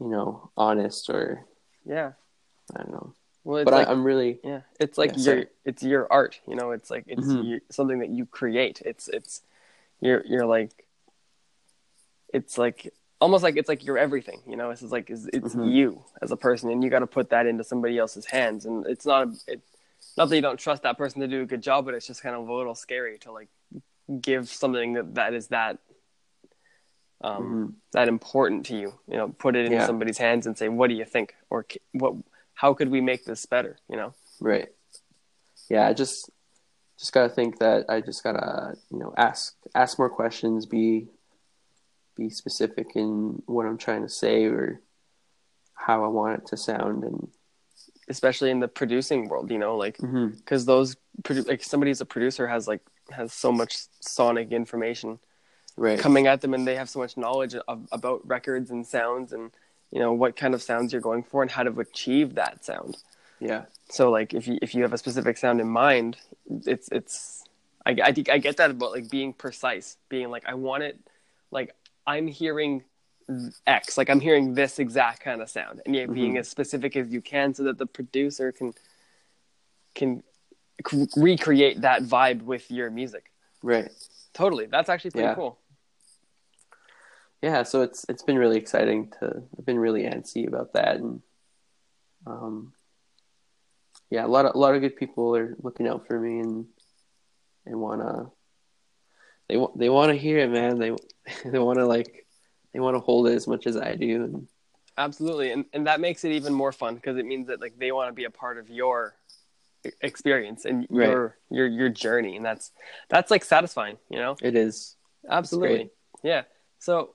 [0.00, 1.46] you know, honest or
[1.84, 2.12] Yeah.
[2.74, 3.14] I don't know.
[3.42, 5.46] Well, it's but like, I, I'm really Yeah, it's like Yeah, your sorry.
[5.64, 6.40] it's your art.
[6.46, 7.44] You know, it's like it's Mhm.
[7.44, 8.82] you, something that you create.
[8.84, 9.42] It's it's
[10.00, 10.84] you're you're like
[12.32, 14.40] it's like almost like it's like you're everything.
[14.46, 15.72] You know, it's like it's, it's Mhm.
[15.72, 18.66] you as a person, and you got to put that into somebody else's hands.
[18.66, 19.60] And it's not a, it,
[20.16, 22.22] not that you don't trust that person to do a good job, but it's just
[22.22, 23.48] kind of a little scary to like
[24.20, 25.78] give something that that is that
[27.22, 27.74] um Mhm.
[27.92, 28.98] that important to you.
[29.08, 29.86] You know, put it in Yeah.
[29.86, 32.14] somebody's hands and say, "What do you think?" or "What?
[32.54, 34.14] How could we make this better?" You know.
[34.40, 34.68] right.
[35.68, 36.30] Yeah, I just
[36.98, 41.08] just gotta think that I just gotta you know ask ask more questions, be
[42.16, 44.80] be specific in what I'm trying to say or
[45.74, 47.30] how I want it to sound, and
[48.08, 50.28] especially in the producing world, you know, like mm-hmm.
[50.28, 55.18] because those produ- like somebody who's a producer has like has so much sonic information
[55.76, 59.32] right, coming at them, and they have so much knowledge of, about records and sounds,
[59.32, 59.50] and
[59.90, 62.96] you know what kind of sounds you're going for and how to achieve that sound.
[63.40, 66.16] yeah, So like if you if you have a specific sound in mind,
[66.66, 67.44] it's it's
[67.86, 70.98] I I, think I get that about like being precise, being like I want it
[71.50, 71.74] like
[72.06, 72.84] I'm hearing
[73.66, 76.40] X, like I'm hearing this exact kind of sound, and yet being Mhm.
[76.40, 78.72] as specific as you can so that the producer can
[79.94, 80.22] can
[80.88, 83.32] c- recreate that vibe with your music.
[83.62, 83.90] Right.
[84.32, 85.34] Totally, that's actually pretty Yeah.
[85.34, 85.58] cool.
[87.42, 91.22] Yeah, so it's it's been really exciting to I've been really antsy about that and
[92.26, 92.72] um
[94.10, 96.66] yeah, a lot of a lot of good people are looking out for me and
[97.66, 98.30] want to
[99.48, 100.78] they want they want to hear it, man.
[100.78, 100.90] They
[101.44, 102.26] they want to like
[102.72, 104.48] they want to hold it as much as I do and
[104.98, 107.90] Absolutely, and and that makes it even more fun because it means that like they
[107.90, 109.14] want to be a part of your
[110.02, 111.08] experience and Right.
[111.08, 112.72] your your your journey, and that's
[113.08, 114.36] that's like satisfying, you know.
[114.42, 114.96] it is
[115.28, 115.90] Absolutely,
[116.22, 116.42] yeah.
[116.80, 117.14] So,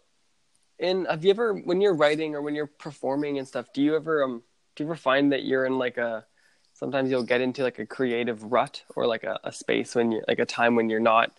[0.79, 3.95] in have you ever when you're writing or when you're performing and stuff, do you
[3.95, 4.41] ever um
[4.75, 6.25] do you ever find that you're in like a
[6.73, 10.25] sometimes you'll get into like a creative rut or like a, a space when you're
[10.27, 11.31] like a time when you're not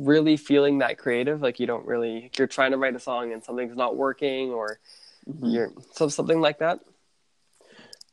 [0.00, 3.44] really feeling that creative like you don't really you're trying to write a song and
[3.44, 4.78] something's not working or
[5.28, 5.52] Mhm.
[5.52, 6.80] you're so something like that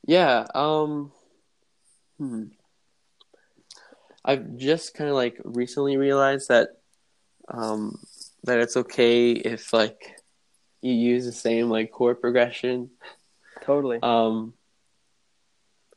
[0.05, 1.11] Yeah, um
[2.17, 2.43] hmm.
[4.23, 6.69] I've just kind of like recently realized that
[7.47, 7.97] um
[8.43, 10.19] that it's okay if like
[10.81, 12.89] you use the same like chord progression.
[13.61, 14.53] totally Um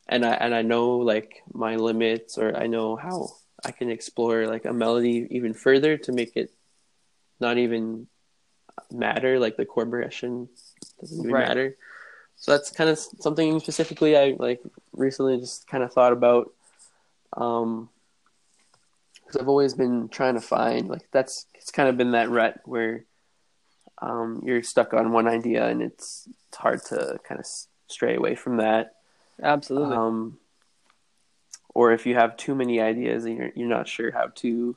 [0.09, 3.31] and I and I know like my limits or I know how
[3.65, 6.51] I can explore like a melody even further to make it
[7.41, 8.07] not even
[8.91, 10.49] matter like the chord progression
[11.01, 11.49] doesn't even Right.
[11.49, 11.77] matter.
[12.37, 14.61] So that's kind of something specifically I like
[14.93, 16.53] recently just kind of thought about
[17.37, 17.89] um
[19.15, 22.61] because I've always been trying to find like that's it's kind of been that rut
[22.65, 23.05] where
[24.03, 27.47] um you're stuck on one idea and it's it's hard to kind of
[27.87, 28.95] stray away from that
[29.43, 30.39] absolutely um,
[31.75, 34.77] or if you have too many ideas and you're you're not sure how to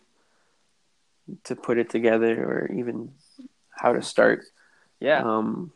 [1.43, 3.13] to put it together or even
[3.69, 4.43] how to start.
[4.99, 5.71] yeah Um,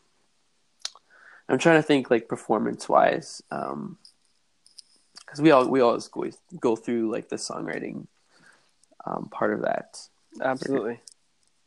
[1.49, 6.25] I'm trying to think like performance wise, because we all we always go
[6.59, 8.07] go through like the songwriting
[9.05, 10.07] um, part of that.
[10.41, 10.99] absolutely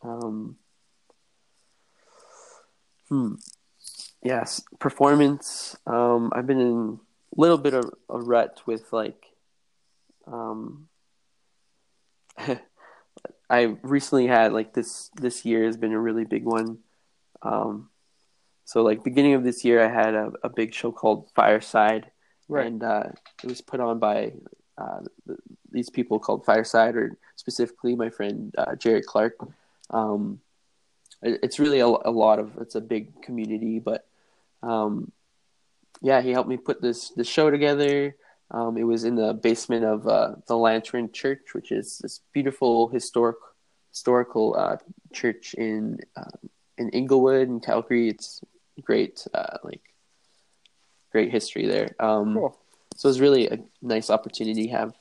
[0.03, 0.57] Um,
[3.09, 3.35] hmm.
[4.23, 5.77] Yes, performance.
[5.87, 7.01] Um, I've been in
[7.37, 9.27] a little bit of a rut with like.
[10.31, 10.89] Um,
[13.51, 15.11] I recently had like this.
[15.17, 16.79] This year has been a really big one.
[17.43, 17.91] Um,
[18.65, 22.11] so like beginning of this year, I had a, a big show called Fireside,
[22.49, 23.05] right and uh,
[23.43, 24.33] it was put on by
[24.79, 25.39] uh, th-
[25.73, 29.35] these people called Fireside, or specifically my friend uh, Jared Clark.
[29.91, 30.41] Um,
[31.23, 34.07] it- it's really a, a lot of it's a big community, but
[34.63, 35.11] um,
[36.01, 38.15] yeah, he helped me put this this show together.
[38.51, 42.89] Um, it was in the basement of uh, the Lantern Church, which is this beautiful
[42.89, 43.37] historic
[43.91, 44.77] historical uh,
[45.13, 46.37] church in uh,
[46.79, 48.09] in Inglewood in Calgary.
[48.09, 48.41] It's
[48.83, 49.83] great, uh, like
[51.13, 51.95] great history there.
[52.01, 52.61] Um, cool
[53.01, 54.95] so it was really a nice opportunity to have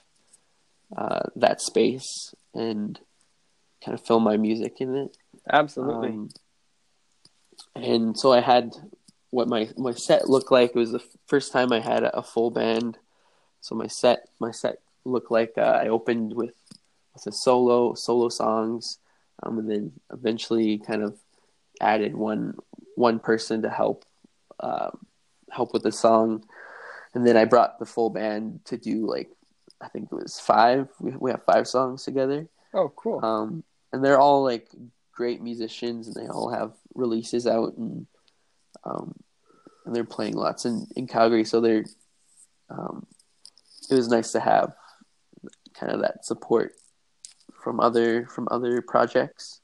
[0.96, 2.98] uh, that space and
[3.84, 5.18] kind of film my music in it.
[5.52, 6.30] absolutely Um,
[7.76, 8.72] and so I had
[9.32, 10.70] what my my set looked like.
[10.70, 12.98] It was the first time I had a full band.
[13.62, 16.54] So my set my set looked like uh, I opened with
[17.14, 19.00] with a solo solo songs,
[19.44, 21.18] um, and then eventually kind of
[21.82, 22.56] added one
[22.96, 24.06] one person to help
[24.60, 25.06] um,
[25.50, 26.44] help with the song,
[27.14, 29.30] and then I brought the full band to do like
[29.82, 30.90] I think it was five.
[31.00, 32.48] We we have five songs together.
[32.74, 34.70] oh cool Um, and they're all like
[35.12, 38.08] great musicians, and they all have releases out, and
[38.84, 39.16] um,
[39.86, 41.46] and they're playing lots in, in Calgary.
[41.46, 41.86] So they're
[42.70, 43.06] um,
[43.90, 44.74] it was nice to have
[45.74, 46.74] kind of that support
[47.62, 49.62] from other from other projects,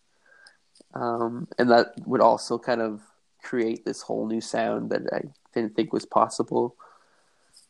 [0.94, 3.02] um, and that would also kind of
[3.44, 5.22] create this whole new sound that I
[5.54, 6.76] didn't think was possible.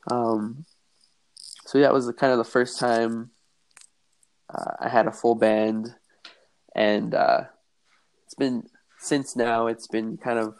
[0.09, 0.65] Um,
[1.65, 3.31] so that was the, kind of the first time
[4.53, 5.93] uh, I had a full band,
[6.75, 7.45] and uh,
[8.23, 8.67] it's been
[8.99, 9.67] since now.
[9.67, 10.55] It's been kind of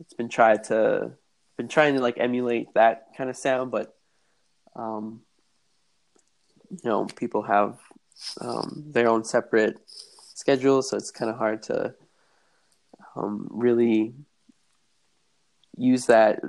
[0.00, 1.12] it's been tried to
[1.56, 3.93] been trying to like emulate that kind of sound, but
[4.76, 5.20] um,
[6.70, 7.78] you know people have
[8.40, 9.78] um, their own separate
[10.34, 11.94] schedules, so it's kind of hard to
[13.16, 14.14] um, really
[15.76, 16.40] use that.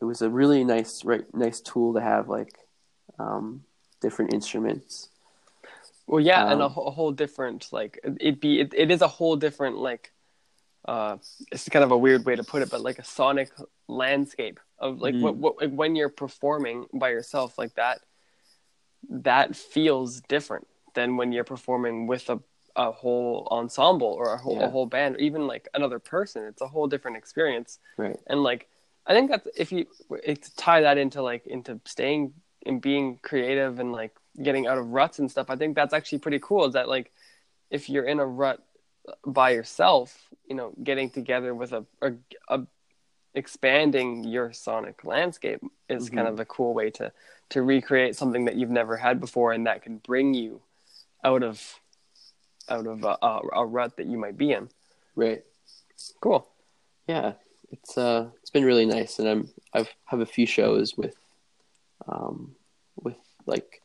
[0.00, 2.58] It was a really nice, right, nice tool to have like
[3.18, 3.64] um,
[4.00, 5.08] different instruments.
[6.06, 9.02] Well, yeah, and a, Um, whole- a whole different like it be it, it is
[9.02, 10.12] a whole different like
[10.86, 11.16] uh
[11.50, 13.50] it's kind of a weird way to put it, but like a sonic
[13.88, 15.22] landscape of like Mhm.
[15.22, 18.00] what what like when you're performing by yourself like that
[19.08, 22.40] that feels different than when you're performing with a
[22.78, 24.66] a whole ensemble or a whole, Yeah.
[24.66, 26.44] a whole band or even like another person.
[26.44, 28.18] It's a whole different experience Right.
[28.26, 28.68] and like
[29.06, 29.86] i think that if you
[30.56, 32.34] tie that into like into staying
[32.66, 35.48] and being creative and like getting out of ruts and stuff.
[35.48, 36.64] I think that's actually pretty cool.
[36.66, 37.12] Is that like
[37.70, 38.62] if you're in a rut
[39.24, 42.12] by yourself, you know, getting together with a, a,
[42.48, 42.66] a
[43.36, 46.16] expanding your sonic landscape is Mm-hmm.
[46.16, 47.12] kind of a cool way to
[47.50, 50.60] to recreate something that you've never had before, and that can bring you
[51.22, 51.80] out of
[52.68, 54.68] out of a, a, a rut that you might be in.
[55.14, 55.44] Right.
[56.20, 56.48] Cool.
[57.06, 57.34] Yeah.
[57.70, 61.16] It's uh it's been really nice and I'm I've have a few shows with
[62.08, 62.54] um
[63.02, 63.80] with like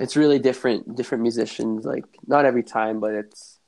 [0.00, 3.58] it's really different different musicians like not every time but it's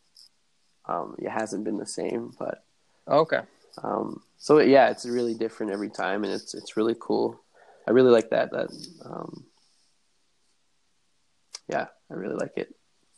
[0.86, 2.64] um it hasn't been the same but
[3.08, 3.40] Okay.
[3.82, 7.40] Um so yeah it's really different every time and it's it's really cool.
[7.86, 8.70] I really like that that
[9.04, 9.44] um
[11.68, 12.74] yeah, I really like it.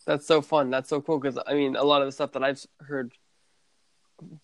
[0.07, 0.71] That's so fun.
[0.71, 3.13] That's so cool because I mean, a lot of the stuff that I've heard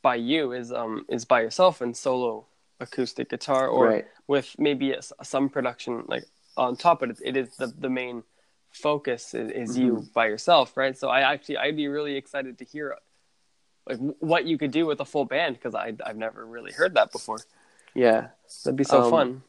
[0.03, 2.47] by you is um is by yourself and solo
[2.81, 4.05] acoustic guitar or Right.
[4.27, 6.25] with maybe a, some production like
[6.57, 8.25] on top, but it, it is the the main
[8.73, 10.97] focus is, is you by yourself, right?
[10.99, 12.97] So I actually I'd be really excited to hear
[13.89, 16.95] like what you could do with a full band because I I've never really heard
[16.95, 17.39] that before.
[17.95, 18.29] Yeah.
[18.65, 19.43] That'd be so Um, fun.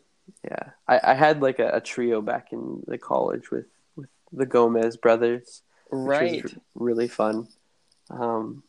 [0.43, 3.65] Yeah, I, I had like a, a trio back in the college with,
[3.95, 6.43] with the Gomez brothers, Right.
[6.43, 7.47] r- really fun.
[8.09, 8.63] Um,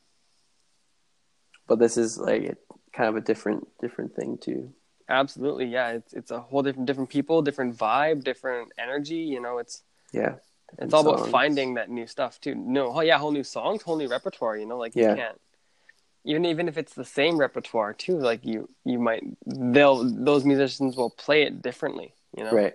[1.67, 2.57] but this is like
[2.93, 4.73] kind of a different different thing too.
[5.09, 5.67] Absolutely.
[5.67, 5.91] Yeah.
[5.93, 9.17] It's it's a whole different different people, different vibe, different energy.
[9.17, 10.37] You know, it's Yeah,
[10.79, 12.55] It's all about finding that new stuff too.
[12.55, 14.57] No, oh yeah, whole new songs, whole new repertoire.
[14.57, 15.11] You know, like Yeah.
[15.11, 15.41] you can't
[16.25, 18.19] even even if it's the same repertoire too.
[18.19, 22.15] Like you you might they'll those musicians will play it differently.
[22.37, 22.75] You know, right.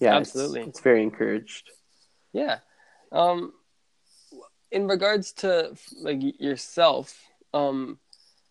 [0.00, 0.62] Yeah, Absolutely.
[0.62, 1.70] It's, very encouraged.
[2.32, 2.58] Yeah.
[3.12, 3.52] Um,
[4.70, 7.16] in regards to like yourself,
[7.52, 7.98] um,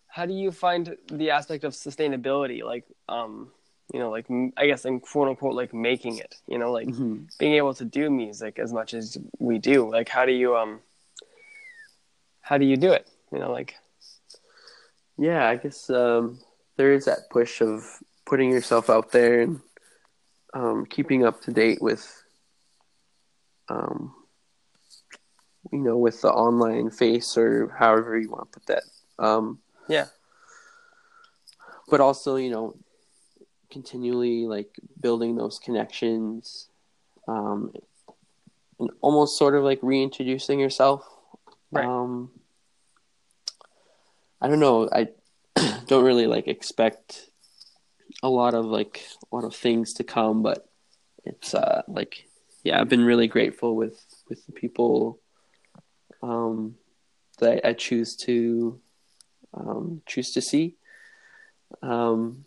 [0.08, 2.64] how do you find the aspect of sustainability?
[2.64, 3.52] Like, um,
[3.94, 6.36] you know, like i guess in quote unquote like making it.
[6.48, 7.28] You know, like Mhm.
[7.38, 10.80] being able to do music as much as we do like how do you um
[12.42, 13.76] how do you do it you know like
[15.24, 16.40] Yeah, I guess um,
[16.76, 17.84] there is that push of
[18.26, 19.62] putting yourself out there and
[20.54, 22.24] um, keeping up to date with,
[23.70, 24.14] um,
[25.72, 28.84] you know, with the online face or however you want to put that.
[29.18, 30.08] Um, yeah
[31.90, 32.76] but also, you know,
[33.72, 36.68] continually like building those connections,
[37.28, 37.72] um,
[38.80, 41.08] and almost sort of like reintroducing yourself.
[41.72, 41.86] Right.
[41.86, 42.32] Um,
[44.44, 44.90] I don't know.
[44.92, 45.08] I
[45.88, 47.30] don't really like expect
[48.22, 50.70] a lot of like a lot of things to come, but
[51.24, 52.28] it's uh like
[52.66, 55.22] yeah, I've been really grateful with with the people
[56.22, 56.76] um
[57.40, 58.82] that I choose to
[59.54, 60.76] um choose to see.
[61.82, 62.44] Um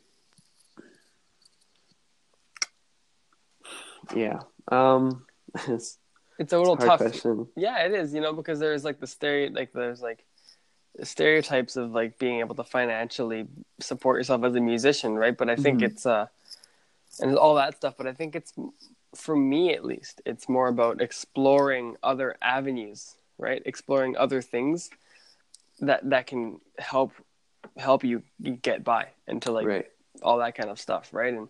[4.14, 4.40] yeah.
[4.68, 5.24] Um
[5.66, 5.96] it's
[6.38, 7.46] it's a little hard tough question.
[7.56, 10.25] yeah it is you know because there's like the stereo like there's like
[11.02, 13.46] stereotypes of like being able to financially
[13.80, 15.84] support yourself as a musician right but i think Mhm.
[15.84, 16.26] it's uh
[17.20, 18.52] and all that stuff but i think it's
[19.14, 24.90] for me at least it's more about exploring other avenues right exploring other things
[25.80, 27.12] that that can help
[27.76, 28.22] help you
[28.62, 29.86] get by and to like right.
[30.22, 31.34] all that kind of stuff, right?
[31.34, 31.48] And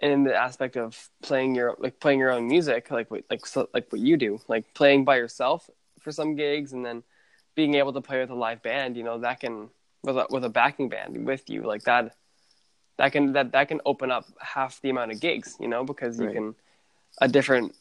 [0.00, 3.44] and in the aspect of playing your like playing your own music, like what like
[3.46, 5.68] so, like what you do, like playing by yourself
[6.00, 7.02] for some gigs, and then
[7.56, 9.68] being able to play with a live band, you know, that can
[10.04, 12.14] with a, with a backing band with you, like that,
[12.98, 16.20] that can that that can open up half the amount of gigs, you know, because
[16.20, 16.34] you Right.
[16.36, 16.54] can
[17.20, 17.74] a different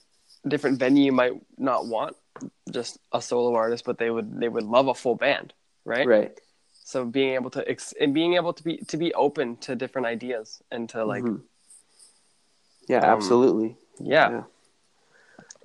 [0.48, 2.16] different venue might not want
[2.72, 5.54] just a solo artist, but they would they would love a full band,
[5.86, 6.08] right?
[6.08, 6.40] Right.
[6.88, 10.08] so being able to ex- and being able to be to be open to different
[10.08, 11.42] ideas and to like Mhm.
[12.88, 13.78] Yeah, Um, absolutely.
[14.00, 14.44] yeah Yeah.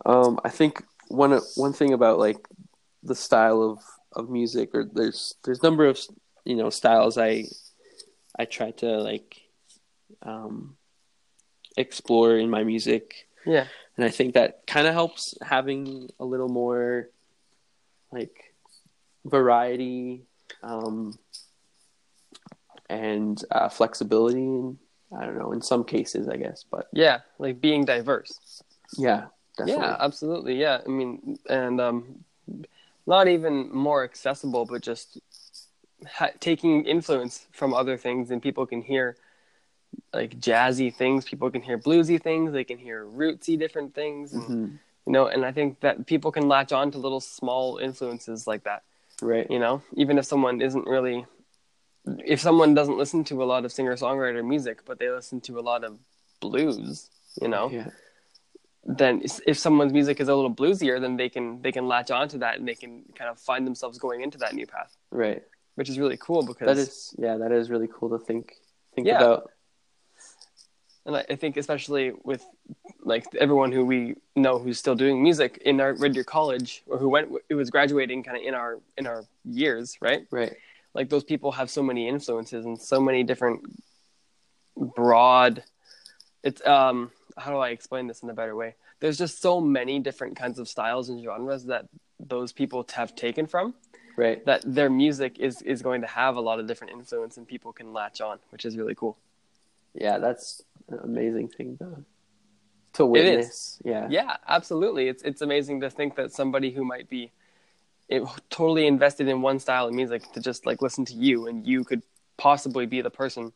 [0.06, 2.40] Um, I think one one thing about like
[3.02, 3.78] the style of,
[4.12, 5.98] of music, or there's there's a number of
[6.44, 7.46] you know styles I
[8.38, 9.40] I try to like
[10.22, 10.76] um,
[11.76, 13.66] explore in my music, yeah
[13.96, 17.10] and I think that kind of helps having a little more
[18.10, 18.54] like
[19.24, 20.22] variety
[20.62, 21.18] um,
[22.88, 24.38] and uh, flexibility.
[24.38, 24.78] In,
[25.16, 28.62] I don't know in some cases, I guess, but yeah like being diverse
[28.96, 29.26] yeah,
[29.56, 29.84] definitely.
[29.84, 32.24] yeah absolutely yeah i mean and um
[33.06, 35.18] not even more accessible but just
[36.06, 39.16] ha- taking influence from other things and people can hear
[40.14, 44.42] like jazzy things people can hear bluesy things they can hear rootsy different things and,
[44.44, 44.78] Mhm.
[45.06, 48.64] you know and i think that people can latch on to little small influences like
[48.64, 48.82] that
[49.22, 49.50] Right.
[49.50, 51.26] you know even if someone isn't really
[52.24, 55.58] if someone doesn't listen to a lot of singer songwriter music but they listen to
[55.58, 55.98] a lot of
[56.40, 57.10] blues
[57.42, 57.88] you know Yeah.
[58.84, 62.38] Then if someone's music is a little bluesier, then they can they can latch onto
[62.38, 65.42] that and they can kind of find themselves going into that new path, Right.
[65.74, 68.54] which is really cool because That is yeah, that is really cool to think
[68.94, 69.16] think Yeah.
[69.18, 69.50] about.
[71.06, 72.42] and I, I think especially with
[73.02, 76.96] like everyone who we know who's still doing music in our Red Deer College or
[76.98, 80.26] who went who was graduating kind of in our in our years, right?
[80.30, 80.54] Right.
[80.94, 83.60] Like those people have so many influences and so many different
[84.96, 85.62] broad.
[86.42, 88.74] It's um how do I explain this in a better way?
[89.00, 91.86] There's just so many different kinds of styles and genres that
[92.18, 93.74] those people have taken from
[94.16, 94.44] Right.
[94.44, 97.72] that their music is is going to have a lot of different influence and people
[97.72, 99.16] can latch on, which is really cool.
[99.94, 102.04] Yeah, that's an amazing thing to
[102.94, 103.36] to It is.
[103.36, 103.78] witness.
[103.84, 104.06] Yeah.
[104.10, 105.08] Yeah, absolutely.
[105.08, 107.32] It's it's amazing to think that somebody who might be
[108.08, 111.66] it, totally invested in one style of music to just like listen to you, and
[111.66, 112.02] you could
[112.36, 113.52] possibly be the person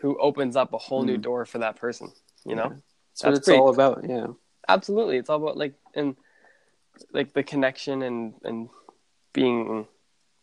[0.00, 1.22] who opens up a whole new Mm.
[1.22, 2.12] door for that person.
[2.46, 4.04] You know, That's what it's pretty- all about.
[4.08, 4.28] Yeah.
[4.68, 5.16] absolutely.
[5.18, 6.16] It's all about like and
[7.12, 8.68] like the connection and and
[9.32, 9.86] being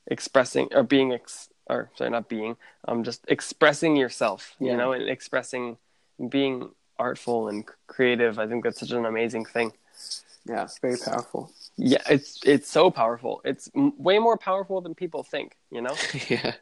[0.08, 5.08] expressing or being ex or sorry not being um just expressing yourself you know and
[5.10, 5.78] expressing
[6.30, 9.72] being artful and creative i think that's such an amazing thing
[10.46, 10.64] Yeah.
[10.66, 11.52] It's very powerful.
[11.78, 13.40] Yeah, it's it's so powerful.
[13.46, 15.56] It's m- way more powerful than people think.
[15.72, 15.96] You know,
[16.30, 16.54] yeah.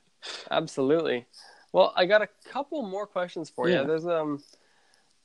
[0.51, 1.25] absolutely.
[1.73, 3.81] Well, I got a couple more questions for Yeah.
[3.81, 3.87] you.
[3.87, 4.43] There's um,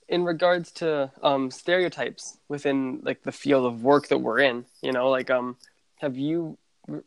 [0.09, 4.65] in regards to um stereotypes within like the field of work that we're in.
[4.83, 5.57] You know, like um,
[5.97, 6.59] have you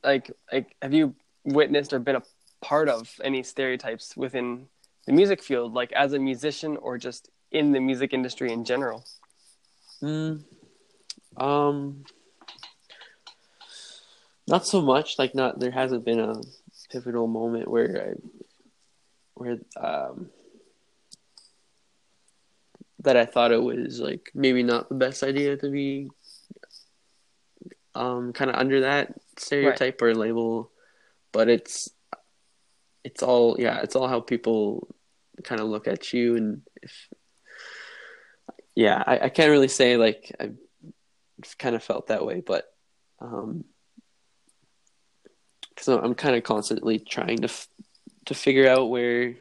[0.04, 2.24] like like have you witnessed or been a
[2.62, 4.68] part of any stereotypes within
[5.06, 9.06] the music field, like as a musician or just in the music industry in general?
[10.02, 10.43] Mm,
[11.38, 12.06] um,
[14.47, 15.18] not so much.
[15.18, 16.41] Like, not there hasn't been a
[16.91, 18.39] pivotal moment where I,
[19.36, 20.30] where um,
[23.00, 26.10] that I thought it was like maybe not the best idea to be,
[27.95, 30.72] um, kind of under that stereotype or label,
[31.32, 31.89] but it's,
[33.04, 34.88] it's all yeah, it's all how people
[35.43, 37.08] kind of look at you and if
[38.76, 40.56] yeah, I, I can't really say like I've
[41.58, 42.66] kind of felt that way, but
[43.20, 43.66] um,
[45.70, 47.68] because I'm kind of constantly trying to f-
[48.26, 49.36] to figure out where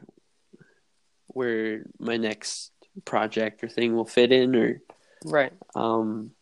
[1.28, 2.72] where my next
[3.04, 4.80] project or thing will fit in, or
[5.24, 5.52] Right.
[5.74, 6.32] um,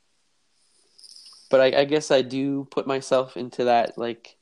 [1.51, 4.37] but I, I guess I do put myself into that like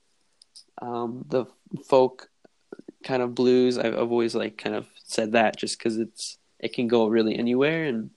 [0.81, 1.47] um, the
[1.89, 2.29] folk
[3.05, 3.79] kind of blues.
[3.79, 7.37] I've, I've always like kind of said that just because it's it can go really
[7.37, 8.11] anywhere and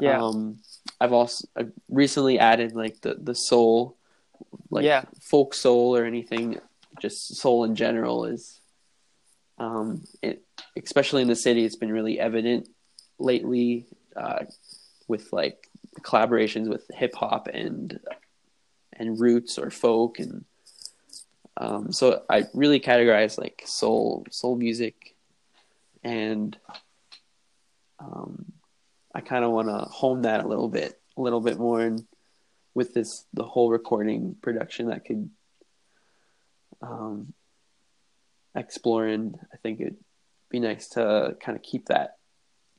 [0.00, 0.22] Yeah.
[0.22, 0.58] um,
[1.00, 3.96] I've also I've recently added like the the soul,
[4.70, 5.04] like Yeah.
[5.20, 6.58] folk soul or anything,
[7.00, 8.60] just soul in general is,
[9.58, 10.42] um, it
[10.76, 12.68] especially in the city, it's been really evident
[13.18, 13.86] lately,
[14.16, 14.44] uh,
[15.08, 15.68] with like
[16.00, 18.00] collaborations with hip hop and
[18.92, 20.44] and roots or folk and
[21.56, 25.14] um, so I really categorize like soul soul music
[26.02, 26.56] and
[27.98, 28.52] um,
[29.14, 32.04] I kind of want to hone that a little bit, a little bit more, and
[32.74, 35.30] with this the whole recording production that could
[36.82, 37.32] um,
[38.54, 39.96] explore, and I think it'd
[40.50, 42.16] be nice to kind of keep that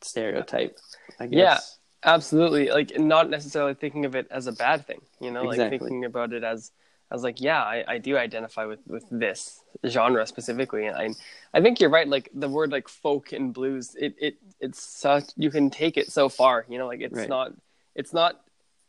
[0.01, 0.77] stereotype.
[1.19, 1.37] I guess.
[1.37, 1.59] Yeah.
[2.03, 2.69] Absolutely.
[2.69, 6.33] Like not necessarily thinking of it as a bad thing, you know, like thinking about
[6.33, 6.71] it as
[7.11, 10.85] as like, yeah, I, I do identify with, with this genre specifically.
[10.85, 11.09] And I
[11.57, 15.31] I think you're right, like the word like folk and blues, it, it it's such
[15.35, 17.29] you can take it so far, you know, like it's Right.
[17.29, 17.53] not
[17.95, 18.39] it's not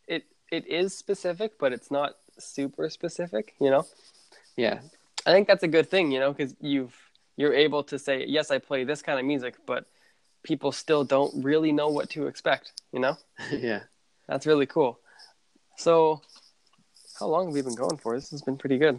[0.06, 3.86] it it is specific, but it's not super specific, you know?
[4.58, 4.80] Yeah.
[5.24, 6.94] I think that's a good thing, you know, because you've
[7.38, 9.86] you're able to say, yes, I play this kind of music, but
[10.46, 13.16] people still don't really know what to expect, you know?
[13.50, 13.80] yeah.
[14.28, 14.98] That's really cool.
[15.76, 16.22] So,
[17.20, 18.14] how long have we been going for?
[18.14, 18.98] This has been pretty good.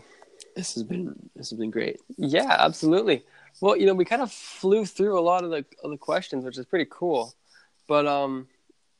[0.55, 1.99] This has been this has been great.
[2.17, 3.23] Yeah, absolutely.
[3.61, 6.45] Well, you know, we kind of flew through a lot of the of the questions,
[6.45, 7.33] which is pretty cool.
[7.87, 8.47] But um,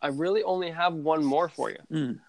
[0.02, 2.20] I really only have one more for you, Mm.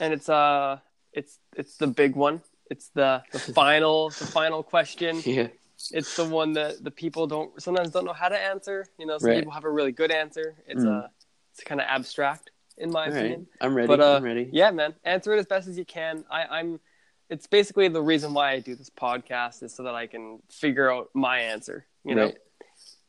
[0.00, 0.78] and it's uh,
[1.12, 2.42] it's it's the big one.
[2.70, 5.20] It's the the final the final question.
[5.24, 5.48] Yeah.
[5.92, 8.86] It's the one that the people don't sometimes don't know how to answer.
[8.98, 9.38] You know, some Right.
[9.38, 10.56] people have a really good answer.
[10.66, 11.04] It's Mm.
[11.04, 11.08] uh,
[11.52, 13.18] it's kind of abstract in my All right.
[13.18, 13.46] opinion.
[13.60, 13.86] I'm ready.
[13.88, 14.48] But uh, I'm ready.
[14.52, 16.24] yeah, man, answer it as best as you can.
[16.30, 16.80] I, I'm.
[17.28, 20.90] It's basically the reason why I do this podcast is so that I can figure
[20.92, 21.86] out my answer.
[22.04, 22.24] You know.
[22.26, 22.38] Right.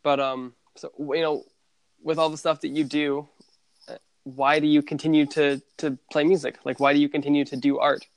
[0.04, 1.44] But um, so you know,
[2.04, 3.28] with all the stuff that you do,
[3.88, 6.58] uh, why do you continue to to play music?
[6.66, 8.08] Like, why do you continue to do art?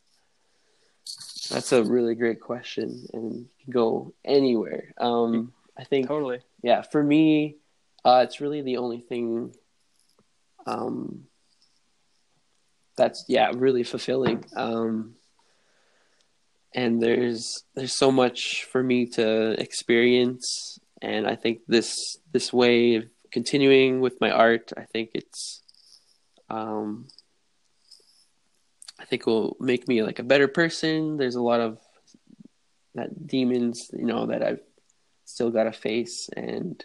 [1.51, 4.95] That's a really great question, and you can go anywhere.
[4.99, 6.41] Um, I think Totally.
[6.63, 7.57] yeah, for me,
[8.05, 9.55] uh, it's really the only thing
[10.67, 11.25] um,
[12.97, 14.45] that's yeah really fulfilling.
[14.57, 15.15] Um,
[16.75, 22.97] and there's there's so much for me to experience, and I think this this way
[22.97, 25.63] of continuing with my art, I think it's
[26.51, 27.07] um,
[29.05, 31.19] I think will make me like a better person.
[31.19, 31.79] There's a lot of
[32.95, 34.63] that demons, you know, that I've
[35.27, 36.83] still got to face, and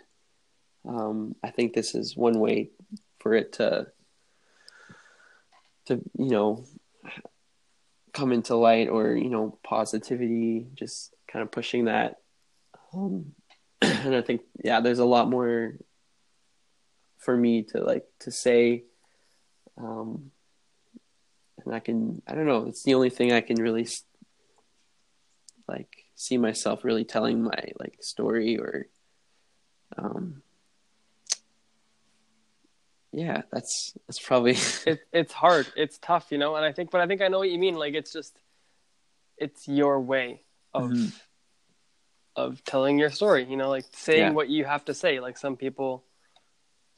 [0.85, 2.71] um, I think this is one way
[3.19, 3.87] for it to
[5.85, 6.65] to you know
[8.11, 12.17] come into light or you know positivity just kind of pushing that.
[12.93, 13.31] Um,
[13.81, 15.75] and i think yeah there's a lot more
[17.17, 18.83] for me to like to say.
[19.77, 20.31] Um
[21.69, 23.87] and i can i don't know it's the only thing i can really
[25.67, 28.87] like see myself really telling my like story or
[29.97, 30.41] um
[33.11, 34.51] yeah, that's that's probably
[34.85, 35.67] it, it's hard.
[35.75, 36.55] It's tough, you know.
[36.55, 37.75] And I think, but I think I know what you mean.
[37.75, 38.37] Like it's just,
[39.37, 40.43] it's your way
[40.73, 41.07] of mm-hmm.
[42.35, 43.45] of telling your story.
[43.49, 44.29] You know, like saying yeah.
[44.31, 45.19] what you have to say.
[45.19, 46.03] Like some people,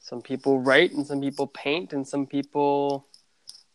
[0.00, 3.06] some people write, and some people paint, and some people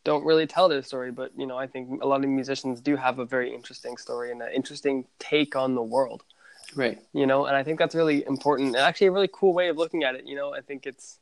[0.07, 1.11] don't really tell their story.
[1.11, 4.31] But you know, I think a lot of musicians do have a very interesting story
[4.31, 6.23] and an interesting take on the world.
[6.75, 6.97] Right.
[7.11, 9.75] You know, and I think that's really important and actually a really cool way of
[9.75, 10.25] looking at it.
[10.25, 11.19] You know, I think it's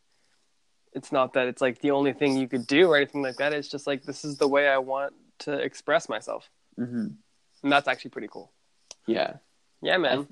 [0.94, 3.54] it's not that it's like the only thing you could do or anything like that.
[3.54, 7.08] It's just like this is the way I want to express myself, mm-hmm.
[7.64, 8.52] and that's actually pretty cool.
[9.08, 9.34] Yeah,
[9.82, 10.28] yeah, man.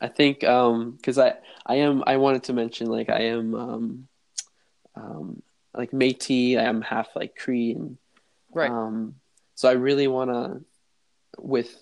[0.00, 1.34] I, I think because um, I
[1.66, 4.08] I am I wanted to mention like I am um,
[4.96, 5.42] um,
[5.74, 6.58] like Métis.
[6.58, 7.98] I am half like Cree and
[8.52, 8.70] right.
[8.70, 9.16] Um,
[9.54, 10.64] so I really want to
[11.38, 11.74] with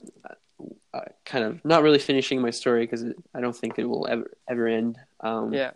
[0.92, 4.30] uh, kind of not really finishing my story because I don't think it will ever
[4.48, 4.98] ever end.
[5.20, 5.72] Um, yeah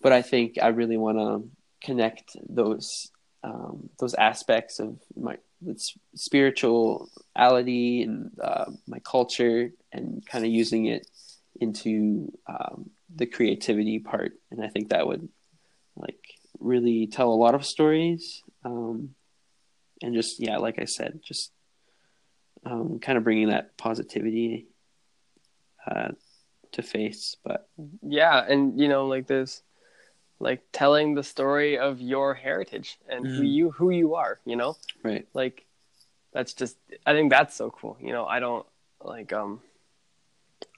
[0.00, 1.48] but I think I really want to
[1.86, 3.10] connect those
[3.42, 5.38] um, those aspects of my
[6.14, 11.06] spirituality and uh, my culture and kind of using it
[11.60, 15.28] into um, the creativity part and i think that would
[15.96, 19.14] like really tell a lot of stories um,
[20.02, 21.52] and just yeah like i said just
[22.66, 24.66] um, kind of bringing that positivity
[25.86, 26.08] uh,
[26.72, 27.68] to face but
[28.02, 29.62] yeah and you know like this
[30.38, 33.36] like telling the story of your heritage and mm.
[33.36, 35.64] who you who you are you know right like
[36.32, 38.66] that's just i think that's so cool you know i don't
[39.02, 39.60] like um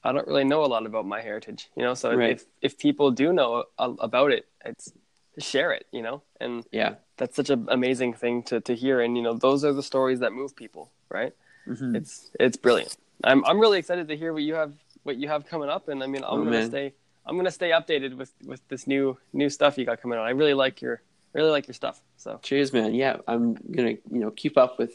[0.02, 2.30] i don't really know a lot about my heritage you know so right.
[2.30, 4.92] if if people do know about it it's
[5.38, 9.16] share it you know and yeah that's such an amazing thing to to hear and
[9.16, 11.34] you know those are the stories that move people right
[11.66, 11.96] mm-hmm.
[11.96, 14.74] it's it's brilliant i'm i'm really excited to hear what you have
[15.04, 16.68] what you have coming up and i mean i'm oh, gonna man.
[16.68, 16.92] stay
[17.24, 20.26] I'm gonna stay updated with with this new new stuff you got coming on.
[20.26, 21.02] I really like your
[21.32, 22.02] really like your stuff.
[22.16, 22.94] So cheers, man.
[22.94, 24.92] Yeah, I'm gonna you know keep up with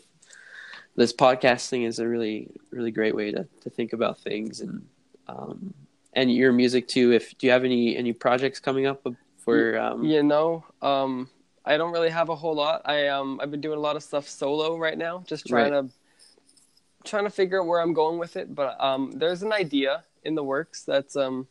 [0.95, 4.85] this podcasting is a really really great way to to think about things and
[5.27, 5.73] um
[6.13, 7.13] and your music too.
[7.13, 9.05] If do you have any any projects coming up
[9.48, 11.30] for um you know um
[11.66, 12.82] I don't really have a whole lot.
[12.86, 15.89] I um I've been doing a lot of stuff solo right now, just trying right.
[15.89, 18.54] to trying to figure out where I'm going with it.
[18.54, 21.48] But um there's an idea in the works that's um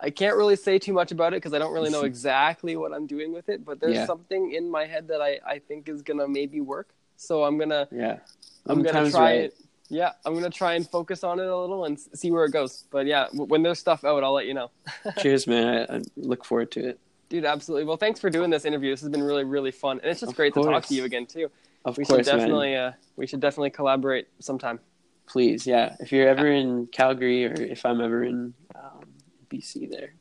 [0.00, 2.92] I can't really say too much about it because I don't really know exactly what
[2.92, 4.06] I'm doing with it, but there's yeah.
[4.06, 6.90] something in my head that I, I think is gonna maybe work.
[7.16, 8.18] So I'm gonna yeah
[8.66, 9.40] I'm gonna try right.
[9.44, 9.54] it.
[9.88, 12.84] Yeah, I'm gonna try and focus on it a little and see where it goes.
[12.90, 14.70] But yeah, when there's stuff out, I'll let you know.
[15.18, 15.86] Cheers, man!
[15.88, 17.00] I, I, look forward to it.
[17.28, 17.84] Dude, absolutely.
[17.84, 18.90] Well, thanks for doing this interview.
[18.90, 20.66] This has been really, really fun, and it's just of great course.
[20.66, 21.50] to talk to you again too.
[21.84, 22.88] Of we course, should definitely man.
[22.88, 24.80] Uh, we should definitely collaborate sometime.
[25.26, 25.96] Please, yeah.
[26.00, 29.04] If you're ever in Calgary, or if I'm ever in um,
[29.50, 30.14] BC, there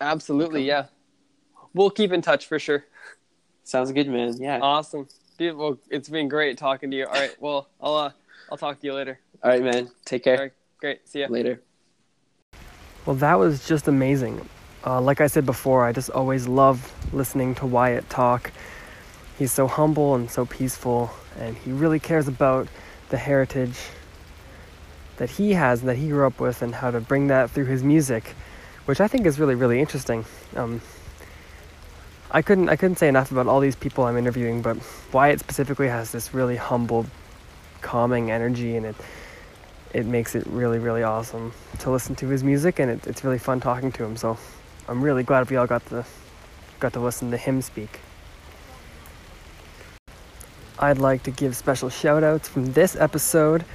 [0.00, 0.86] Absolutely, yeah.
[1.74, 2.84] We'll keep in touch for sure.
[3.64, 4.36] Sounds good, man.
[4.38, 4.58] Yeah.
[4.60, 5.06] Awesome.
[5.38, 5.56] dude.
[5.56, 7.06] Well, it's been great talking to you.
[7.06, 7.34] All right.
[7.38, 8.12] Well, I'll uh,
[8.50, 9.20] I'll talk to you later.
[9.42, 9.90] All right, man.
[10.04, 10.36] Take care.
[10.36, 10.52] All right.
[10.80, 11.08] Great.
[11.08, 11.26] See ya.
[11.28, 11.62] Later.
[13.06, 14.46] Well, that was just amazing.
[14.84, 18.50] Uh, like I said before, I just always love listening to Wyatt talk.
[19.38, 22.68] He's so humble and so peaceful, and he really cares about
[23.08, 23.78] the heritage
[25.16, 27.66] that he has and that he grew up with and how to bring that through
[27.66, 28.34] his music
[28.90, 30.24] which I think is really really interesting.
[30.56, 30.80] Um,
[32.32, 34.78] I couldn't I couldn't say enough about all these people I'm interviewing, but
[35.12, 37.06] Wyatt specifically has this really humble,
[37.80, 38.96] calming energy, and it
[39.92, 43.38] it makes it really really awesome to listen to his music, and it, it's really
[43.38, 44.16] fun talking to him.
[44.16, 44.38] So
[44.88, 46.04] I'm really glad we all got to
[46.78, 48.00] got to listen to him speak.
[50.78, 53.66] I'd like to give special shout outs from this episode,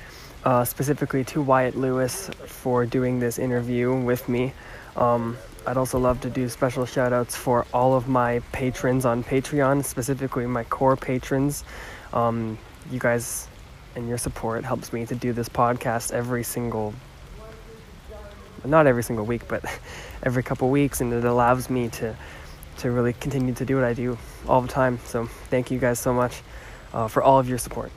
[0.43, 4.53] uh, specifically to Wyatt Louis for doing this interview with me.
[4.95, 5.37] Um,
[5.67, 9.83] I'd also love to do special shout outs for all of my patrons on Patreon,
[9.85, 11.63] specifically my core patrons.
[12.11, 12.57] Um,
[12.91, 13.47] you guys
[13.95, 16.93] and your support helps me to do this podcast every single
[18.65, 19.63] not every single week, but
[20.23, 22.15] every couple weeks, and it allows me to
[22.77, 24.17] to really continue to do what I do
[24.47, 24.99] all the time.
[25.05, 26.41] So thank you guys so much
[26.93, 27.91] uh, for all of your support.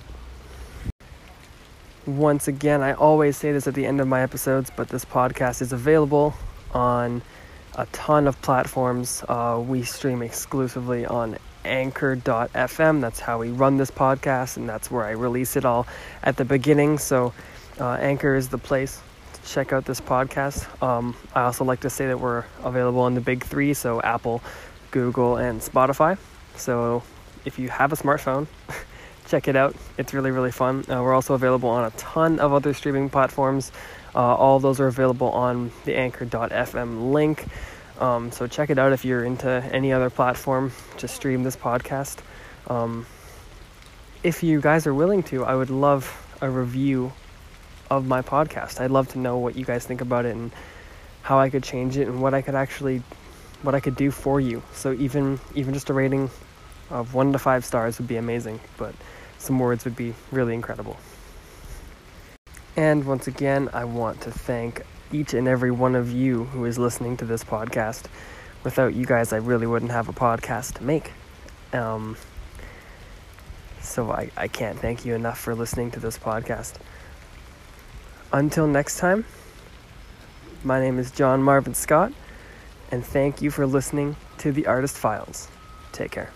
[2.06, 5.60] Once again, I always say this at the end of my episodes, but this podcast
[5.62, 6.32] is available
[6.72, 7.22] on
[7.74, 9.24] a ton of platforms.
[9.28, 13.00] Uh, we stream exclusively on anchor.fm.
[13.00, 15.86] That's how we run this podcast, and that's where I release it all
[16.22, 16.98] at the beginning.
[16.98, 17.32] So,
[17.80, 19.00] uh, Anchor is the place
[19.34, 20.66] to check out this podcast.
[20.82, 24.42] Um, I also like to say that we're available on the big three, so Apple,
[24.90, 26.18] Google, and Spotify.
[26.56, 27.02] So,
[27.44, 28.46] if you have a smartphone,
[29.28, 29.76] check it out.
[29.96, 30.84] It's really, really fun.
[30.88, 33.72] Uh, we're also available on a ton of other streaming platforms.
[34.14, 37.46] Uh, all those are available on the anchor.fm link.
[37.98, 42.18] Um, so check it out if you're into any other platform to stream this podcast.
[42.68, 43.06] Um,
[44.22, 47.12] if you guys are willing to, I would love a review
[47.90, 48.80] of my podcast.
[48.80, 50.52] I'd love to know what you guys think about it and
[51.22, 53.02] how I could change it and what I could actually
[53.62, 54.62] what I could do for you.
[54.72, 56.30] So even even just a rating
[56.90, 58.94] of 1 to 5 stars would be amazing, but
[59.38, 60.96] some words would be really incredible.
[62.76, 64.82] And once again, I want to thank
[65.12, 68.04] each and every one of you who is listening to this podcast.
[68.64, 71.12] Without you guys, I really wouldn't have a podcast to make.
[71.72, 72.16] Um,
[73.80, 76.74] so I, I can't thank you enough for listening to this podcast.
[78.32, 79.24] Until next time,
[80.62, 82.12] my name is John Marvin Scott,
[82.90, 85.48] and thank you for listening to the Artist Files.
[85.92, 86.30] Take care.